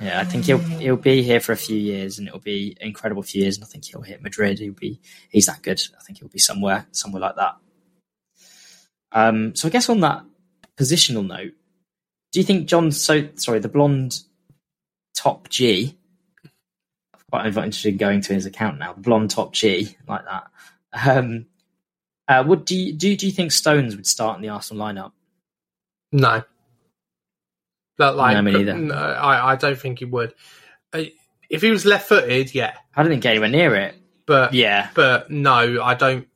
[0.00, 3.22] Yeah, I think he'll he'll be here for a few years, and it'll be incredible
[3.22, 3.56] few years.
[3.56, 4.58] And I think he'll hit Madrid.
[4.58, 5.80] He'll be he's that good.
[5.98, 7.56] I think he'll be somewhere somewhere like that.
[9.12, 10.24] Um, so I guess on that
[10.76, 11.52] positional note,
[12.34, 12.90] do you think John?
[12.90, 14.20] So sorry, the blonde
[15.14, 15.96] top G.
[16.42, 18.92] I'm quite interested in going to his account now.
[18.94, 20.50] Blonde top G, like that.
[20.92, 21.46] Um,
[22.26, 25.12] uh, would do you, do do you think Stones would start in the Arsenal lineup?
[26.10, 26.42] No.
[27.96, 28.74] But like, no.
[28.74, 30.34] No, I, I don't think he would.
[30.92, 32.74] If he was left-footed, yeah.
[32.96, 33.94] I don't think get anywhere near it.
[34.26, 36.26] But yeah, but no, I don't.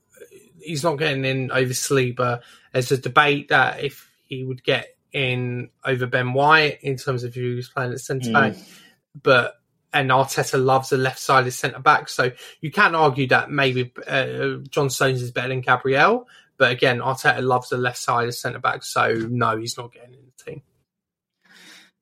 [0.60, 2.42] He's not getting in over Saliba.
[2.72, 7.34] There's a debate that if he would get in over Ben White in terms of
[7.34, 8.80] who was playing at centre back, mm.
[9.22, 9.54] but
[9.92, 12.30] and Arteta loves a left sided centre back, so
[12.60, 16.28] you can argue that maybe uh, John Stones is better than Gabriel,
[16.58, 20.20] but again, Arteta loves a left sided centre back, so no, he's not getting in
[20.26, 20.62] the team.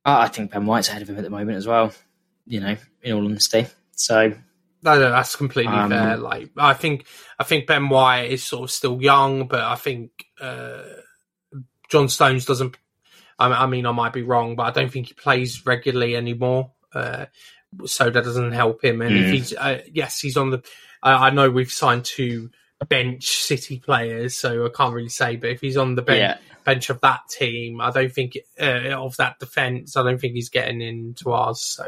[0.05, 1.93] I think Ben White's ahead of him at the moment as well.
[2.45, 4.35] You know, in all honesty, so.
[4.83, 6.17] No, no, that's completely um, fair.
[6.17, 7.07] Like, I think,
[7.41, 10.83] I think Ben White is sort of still young, but I think uh,
[11.89, 12.77] John Stones doesn't
[13.39, 16.73] I, mean, I might be wrong, but I don't think he plays regularly anymore.
[16.95, 17.27] Uh,
[17.85, 19.03] so that doesn't help him.
[19.03, 19.25] And mm.
[19.25, 20.63] if he's, uh, yes, he's on the.
[21.03, 22.51] I know we've signed two
[22.89, 25.37] bench City players, so I can't really say.
[25.37, 26.39] But if he's on the bench yeah.
[26.65, 29.97] bench of that team, I don't think uh, of that defense.
[29.97, 31.61] I don't think he's getting into ours.
[31.61, 31.87] So.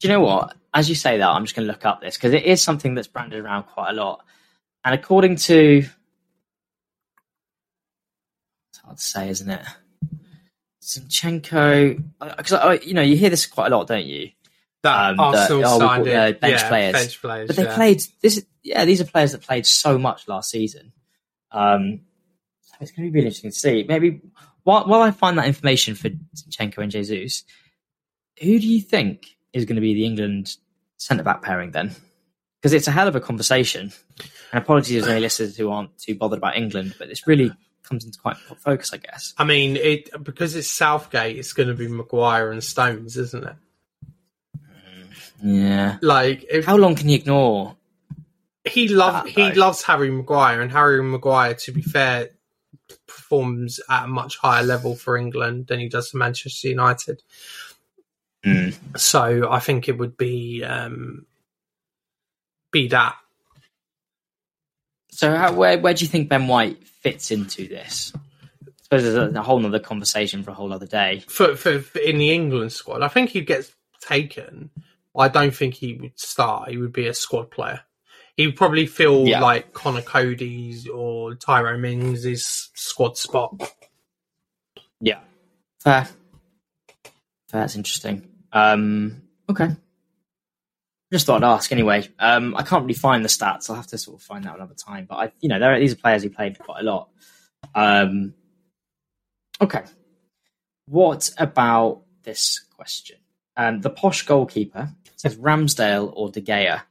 [0.00, 0.54] Do you know what?
[0.72, 2.94] As you say that, I'm just going to look up this because it is something
[2.94, 4.24] that's branded around quite a lot.
[4.84, 5.84] And according to
[8.88, 9.62] hard to say, isn't it?
[10.82, 12.02] Zinchenko,
[12.36, 14.30] because you know you hear this quite a lot, don't you?
[14.82, 17.74] That um, Arsenal that, oh, signed uh, bench yeah, players, bench players, but they yeah.
[17.74, 18.44] played this.
[18.62, 20.92] Yeah, these are players that played so much last season.
[21.52, 22.00] Um,
[22.62, 23.84] so it's going to be really interesting to see.
[23.88, 24.20] Maybe
[24.62, 27.44] while, while I find that information for Zinchenko and Jesus,
[28.40, 30.56] who do you think is going to be the England
[30.96, 31.94] centre back pairing then?
[32.60, 33.92] because it's a hell of a conversation.
[34.52, 37.52] And apologies to any listeners who aren't too bothered about England, but it's really
[37.88, 39.34] comes into quite focus, I guess.
[39.38, 43.56] I mean, it because it's Southgate, it's going to be Maguire and Stones, isn't it?
[45.42, 45.98] Yeah.
[46.02, 47.76] Like, if, How long can you ignore?
[48.68, 52.30] he loves he loves Harry Maguire, and Harry Maguire, to be fair,
[53.06, 57.22] performs at a much higher level for England than he does for Manchester United.
[58.44, 58.76] Mm.
[58.98, 61.26] So I think it would be um,
[62.70, 63.16] be that.
[65.18, 68.12] So how, where where do you think Ben White fits into this?
[68.14, 71.24] I suppose there's a, a whole other conversation for a whole other day.
[71.26, 73.02] for, for, for in the England squad.
[73.02, 74.70] I think he gets taken.
[75.18, 76.70] I don't think he would start.
[76.70, 77.80] He would be a squad player.
[78.36, 79.40] He would probably fill Yeah.
[79.40, 83.74] like Conor Coady's or Tyrone Mings' squad spot.
[85.00, 85.18] Yeah.
[85.80, 86.04] Fair.
[87.48, 88.28] Fair, that's interesting.
[88.52, 89.70] Um, okay.
[91.12, 92.06] Just thought I'd ask anyway.
[92.18, 93.70] Um, I can't really find the stats.
[93.70, 95.06] I'll have to sort of find that another time.
[95.08, 97.08] But I, you know, there are, these are players who played quite a lot.
[97.74, 98.34] Um,
[99.60, 99.82] okay.
[100.86, 103.16] What about this question?
[103.56, 106.82] Um, the posh goalkeeper says Ramsdale or De Gea.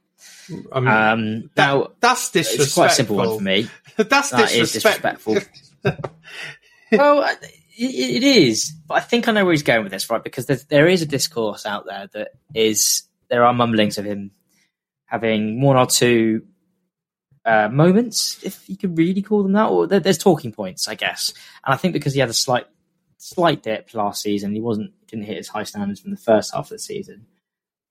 [0.72, 2.64] I mean, Um, now that's disrespectful.
[2.64, 3.68] it's quite a simple one for me.
[3.96, 5.34] that's That is disrespectful.
[5.34, 6.14] disrespectful.
[6.92, 7.44] well, it,
[7.78, 10.22] it is, but I think I know where he's going with this, right?
[10.24, 14.30] Because there is a discourse out there that is there are mumblings of him
[15.06, 16.42] having one or two
[17.44, 20.94] uh, moments, if you could really call them that, or there, there's talking points, I
[20.94, 21.32] guess.
[21.64, 22.66] And I think because he had a slight
[23.16, 26.66] slight dip last season, he wasn't didn't hit his high standards from the first half
[26.66, 27.26] of the season.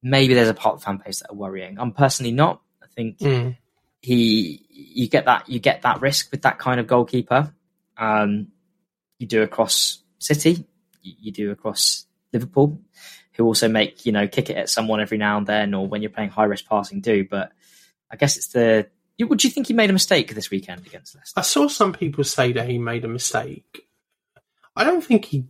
[0.03, 1.79] Maybe there's a part of the fan base that are worrying.
[1.79, 2.61] I'm personally not.
[2.83, 3.57] I think Mm.
[4.01, 7.51] he you get that you get that risk with that kind of goalkeeper.
[7.97, 8.49] Um,
[9.17, 10.65] you do across City,
[11.01, 12.79] you, you do across Liverpool,
[13.37, 16.01] who also make you know kick it at someone every now and then, or when
[16.01, 17.25] you're playing high risk passing, do.
[17.29, 17.51] But
[18.11, 18.87] I guess it's the.
[19.19, 21.39] Would you think he made a mistake this weekend against Leicester?
[21.39, 23.87] I saw some people say that he made a mistake.
[24.75, 25.45] I don't think he.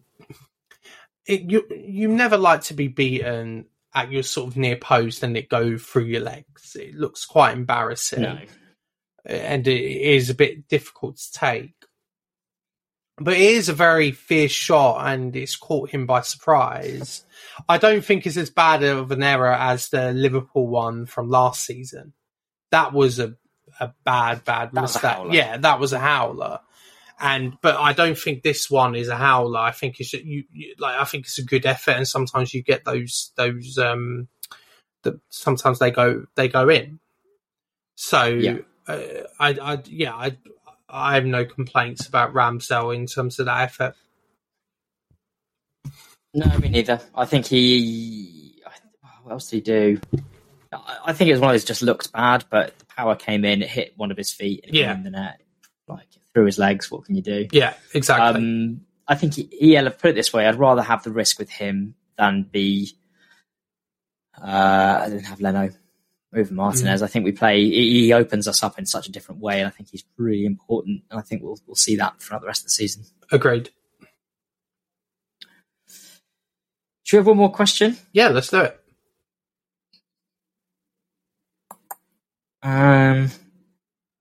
[1.25, 5.35] It, you you never like to be beaten at your sort of near post and
[5.35, 6.75] it go through your legs.
[6.75, 8.21] It looks quite embarrassing.
[8.21, 8.39] No.
[9.25, 11.73] and it is a bit difficult to take.
[13.19, 17.23] But it is a very fierce shot, and it's caught him by surprise.
[17.67, 21.65] I don't think it's as bad of an error as the Liverpool one from last
[21.65, 22.13] season.
[22.71, 23.35] That was a
[23.79, 25.17] a bad, bad That mistake.
[25.31, 26.59] Yeah, that was a howler.
[27.19, 29.59] And but I don't think this one is a howler.
[29.59, 32.61] I think it's you, you like I think it's a good effort, and sometimes you
[32.61, 34.27] get those those um
[35.03, 36.99] that sometimes they go they go in.
[37.95, 38.57] So Yeah.
[38.87, 38.99] uh,
[39.39, 40.37] I, I yeah I
[40.89, 43.95] I have no complaints about Ramsdale in terms of that effort.
[46.33, 47.01] No, me neither.
[47.15, 48.61] I think he.
[49.23, 49.99] What else did he do?
[51.05, 53.61] I think it was one of those just looked bad, but the power came in,
[53.61, 54.87] it hit one of his feet, and it Yeah.
[54.93, 55.41] came in the net,
[55.87, 56.91] like through his legs.
[56.91, 57.47] What can you do?
[57.51, 58.41] Yeah, exactly.
[58.41, 61.49] Um, I think he, he put it this way: I'd rather have the risk with
[61.49, 62.91] him than be.
[64.39, 65.69] Uh, I didn't have Leno
[66.37, 67.01] over Martinez.
[67.01, 67.63] I think we play.
[67.63, 71.03] He, opens us up in such a different way, and I think he's really important.
[71.09, 73.03] And I think we'll we'll see that throughout the rest of the season.
[73.31, 73.69] Agreed.
[77.07, 77.97] Do we have one more question?
[78.11, 78.79] Yeah, let's do it.
[82.61, 83.31] Um,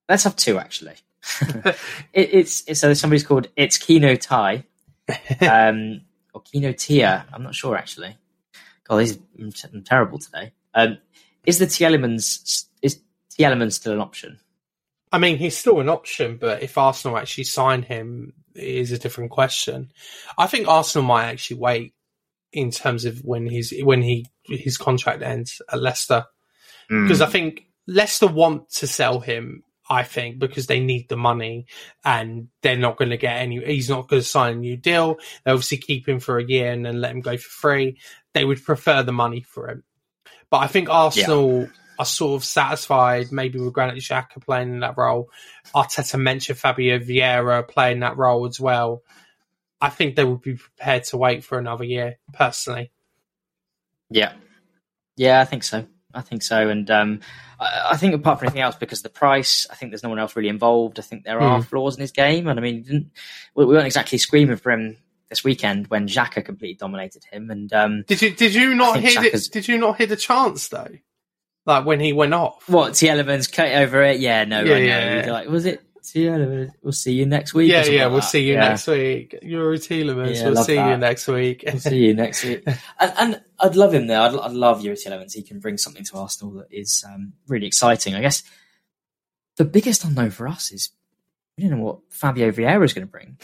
[0.07, 0.93] let's have two actually.
[1.41, 1.75] it,
[2.13, 4.63] it's, it's so somebody's called it's Kino Tai,
[5.41, 6.01] um,
[6.33, 7.25] or Kino Tia.
[7.33, 8.15] I'm not sure actually.
[8.85, 10.53] God, these I'm, t- I'm terrible today.
[10.73, 10.97] Um,
[11.47, 12.99] is the Tielemans is
[13.39, 14.39] Tielemans still an option?
[15.11, 18.99] I mean, he's still an option, but if Arsenal actually sign him, it is a
[18.99, 19.91] different question.
[20.37, 21.93] I think Arsenal might actually wait
[22.51, 26.25] in terms of when his when he his contract ends at Leicester
[26.89, 27.03] hmm.
[27.03, 29.63] because I think Leicester want to sell him.
[29.89, 31.67] I think because they need the money
[32.03, 33.63] and they're not going to get any.
[33.63, 35.17] He's not going to sign a new deal.
[35.45, 37.97] They obviously keep him for a year and then let him go for free.
[38.33, 39.83] They would prefer the money for him,
[40.49, 41.69] but I think Arsenal
[41.99, 43.31] are sort of satisfied.
[43.31, 45.29] Maybe with Granit Xhaka playing in that role.
[45.75, 49.01] Arteta mentioned Fabio Vieira playing that role as well.
[49.79, 52.17] I think they would be prepared to wait for another year.
[52.33, 52.91] Personally,
[54.09, 54.33] Yeah,
[55.15, 55.85] yeah, I think so.
[56.13, 57.19] I think so, and um,
[57.59, 60.09] I, I think apart from anything else, because of the price, I think there's no
[60.09, 60.97] one else really involved.
[60.97, 63.11] I think there are flaws in his game, and I mean, didn't
[63.53, 64.97] we, we weren't exactly screaming for him
[65.29, 69.23] this weekend when Xhaka completely dominated him, and um, did you did you not hear
[69.23, 69.33] it?
[69.33, 70.89] Xhaka's- Did you not hear the chance though?
[71.65, 72.67] Like when he went off.
[72.69, 74.19] what Tielemans cut over it?
[74.21, 74.85] Yeah, no, Yeah, I know.
[74.85, 75.31] yeah, yeah.
[75.33, 76.71] Like, was it Tielemans.
[76.81, 77.69] We'll see you next week.
[77.69, 78.27] Yeah, yeah, like we'll that.
[78.27, 79.37] see you next week.
[79.43, 80.35] Youri Tielemans.
[80.35, 81.63] Yeah, we'll love see you next week.
[81.67, 82.63] We'll see you next week.
[82.99, 84.21] And, and I'd love him there.
[84.21, 85.33] I'd, I'd love Youri Tielemans.
[85.33, 88.15] He can bring something to Arsenal that is um, really exciting.
[88.15, 88.43] I guess
[89.57, 90.91] the biggest unknown for us is
[91.57, 93.37] we don't know what Fabio Vieira is going to bring.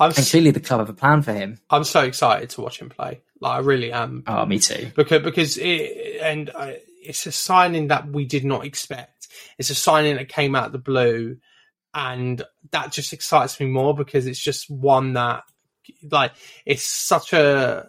[0.00, 1.58] I'm, And clearly the club have a plan for him.
[1.70, 3.20] I'm so excited to watch him play.
[3.40, 4.24] Like I really am.
[4.26, 4.90] Oh, me too.
[4.96, 6.72] because because it, and uh,
[7.02, 9.28] it's a signing that we did not expect.
[9.58, 11.36] It's a signing that came out of the blue,
[11.94, 12.42] and
[12.72, 15.44] that just excites me more because it's just one that
[16.10, 16.32] like
[16.66, 17.88] it's such a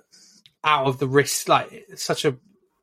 [0.64, 2.36] out of the risk, like such a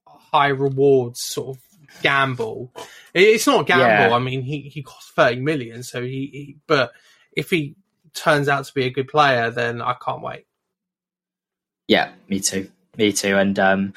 [0.07, 1.63] high reward sort of
[2.03, 2.73] gamble.
[3.15, 3.85] It- It's not a gamble.
[4.11, 4.15] Yeah.
[4.15, 6.93] I mean, he he cost thirty million, so he, he but
[7.37, 7.77] if he
[8.19, 10.47] turns out to be a good player, then I can't wait.
[11.87, 12.71] Yeah, me too.
[12.97, 13.37] Me too.
[13.37, 13.95] And um,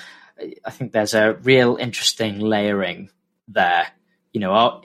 [0.66, 3.10] I think there's a real interesting layering
[3.48, 3.88] there.
[4.34, 4.82] You know, our,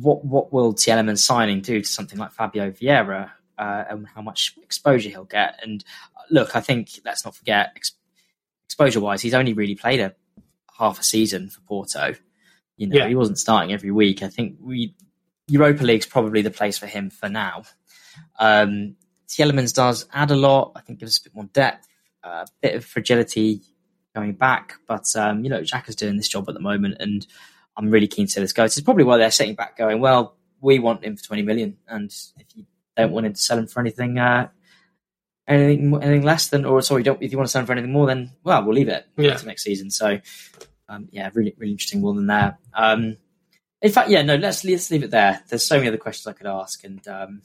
[0.00, 4.54] what what will Tielemans signing do to something like Fabio Vieira uh, and how much
[4.62, 5.60] exposure he'll get?
[5.62, 5.84] And
[6.16, 7.92] uh, look, I think let's not forget ex-
[8.64, 10.14] exposure wise, he's only really played a
[10.76, 12.14] half a season for Porto.
[12.76, 13.08] You know, Yeah.
[13.08, 14.22] he wasn't starting every week.
[14.22, 14.94] I think we
[15.46, 17.64] Europa League's probably the place for him for now.
[18.38, 18.96] Um,
[19.28, 20.72] Tielemans does add a lot.
[20.76, 21.88] I think gives us a bit more depth,
[22.22, 23.62] a bit of fragility
[24.14, 24.74] going back.
[24.86, 27.26] But um, you know, Jack is doing this job at the moment, and
[27.76, 28.64] I'm really keen to see this go.
[28.64, 32.10] It's probably why they're sitting back, going, "Well, we want him for 20 million, and
[32.38, 34.48] if you don't want him to sell him for anything, uh,
[35.48, 37.92] anything, anything less than, or sorry, don't if you want to sell him for anything
[37.92, 39.34] more, then well, we'll leave it Yeah.
[39.36, 40.20] to next season." So,
[40.88, 42.58] um, yeah, really, really interesting one in there.
[42.74, 43.16] Um,
[43.80, 45.42] in fact, yeah, no, let's let's leave it there.
[45.48, 47.42] There's so many other questions I could ask, and um,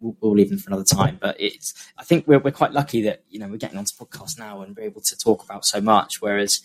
[0.00, 1.18] we'll, we'll leave them for another time.
[1.20, 4.38] But it's, I think we're we're quite lucky that you know we're getting onto podcast
[4.38, 6.20] now and we're able to talk about so much.
[6.20, 6.60] Whereas,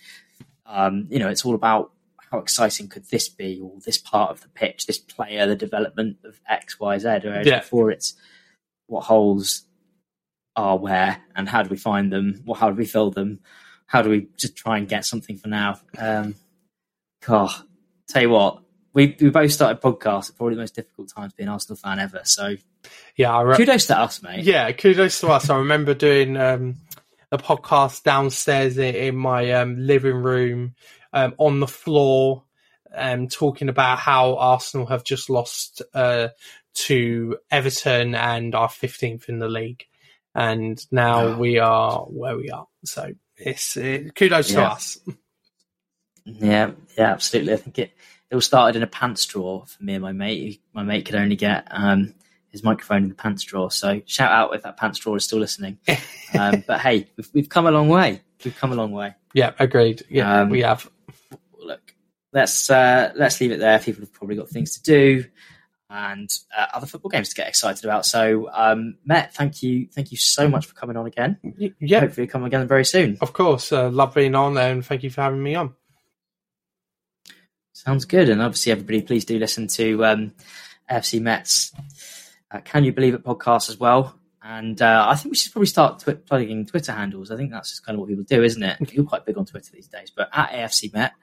[0.66, 1.92] um, you know, it's all about
[2.32, 6.18] how exciting could this be, or this part of the pitch, this player, the development
[6.24, 7.08] of X, Y, Z.
[7.24, 7.60] Whereas Yeah.
[7.60, 8.14] before, it's
[8.88, 9.64] what holes
[10.56, 12.44] are where and how do we find them?
[12.46, 13.40] Well, how do we fill them?
[13.86, 15.80] How do we just try and get something for now?
[15.98, 16.36] Um,
[17.26, 17.52] God,
[18.08, 18.62] tell you what,
[18.94, 21.78] we we both started podcasts at probably the most difficult time to be an Arsenal
[21.78, 22.22] fan ever.
[22.24, 22.56] So
[23.16, 24.44] Yeah, I re- kudos to us, mate.
[24.44, 25.50] Yeah, kudos to us.
[25.50, 26.76] I remember doing um,
[27.32, 30.76] a podcast downstairs in, in my um, living room
[31.14, 32.44] um, on the floor,
[32.96, 36.30] um, talking about how Arsenal have just lost uh,
[36.74, 39.86] to Everton and are 15th in the league.
[40.36, 41.38] And now Oh.
[41.38, 42.68] we are where we are.
[42.86, 45.00] So it's uh, kudos to us.
[46.26, 47.54] Yeah, yeah, absolutely.
[47.54, 47.92] I think it
[48.32, 50.62] it all started in a pants drawer for me and my mate.
[50.74, 52.14] My mate could only get um,
[52.50, 53.72] his microphone in the pants drawer.
[53.72, 55.78] So shout out if that pants drawer is still listening.
[56.40, 58.22] Um, but hey, we've, we've come a long way.
[58.46, 59.16] We've come a long way.
[59.34, 60.04] Yeah, agreed.
[60.12, 60.88] Yeah, Um, we have.
[61.58, 61.96] Look,
[62.32, 63.80] let's uh, let's leave it there.
[63.80, 65.26] People have probably got things to do
[65.90, 68.06] and uh, other football games to get excited about.
[68.06, 71.40] So, um, Matt, thank you, thank you so much for coming on again.
[71.80, 73.18] Yeah, Hopefully, you'll come again very soon.
[73.22, 73.72] of course.
[73.72, 75.74] Uh, love being on and thank you for having me on.
[77.80, 78.28] Sounds good.
[78.28, 80.34] And obviously, everybody, please do listen to um,
[80.92, 81.72] FC Mets.
[82.52, 84.20] Uh, Can you believe it podcast as well?
[84.44, 87.32] And uh, I think we should probably start twi- plugging Twitter handles.
[87.32, 88.78] I think that's just kind of what people do, isn't it?
[88.94, 90.12] You're quite big on Twitter these days.
[90.14, 91.14] But at AFC Met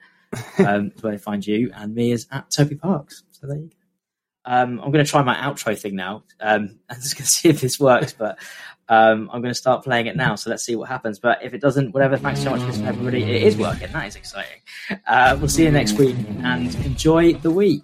[0.57, 3.21] um, is where they find you, and me is at Toby Parks.
[3.29, 4.51] So there you go.
[4.51, 6.23] Um, I'm going to try my outro thing now.
[6.39, 8.39] Um, I'm just going to see if this works, but
[8.89, 10.35] um, I'm going to start playing it now.
[10.35, 11.19] So let's see what happens.
[11.19, 13.23] But if it doesn't, whatever, thanks so much for listening, everybody.
[13.23, 13.91] It is working.
[13.91, 14.61] That is exciting.
[15.05, 17.83] Uh, we'll see you next week and enjoy the week.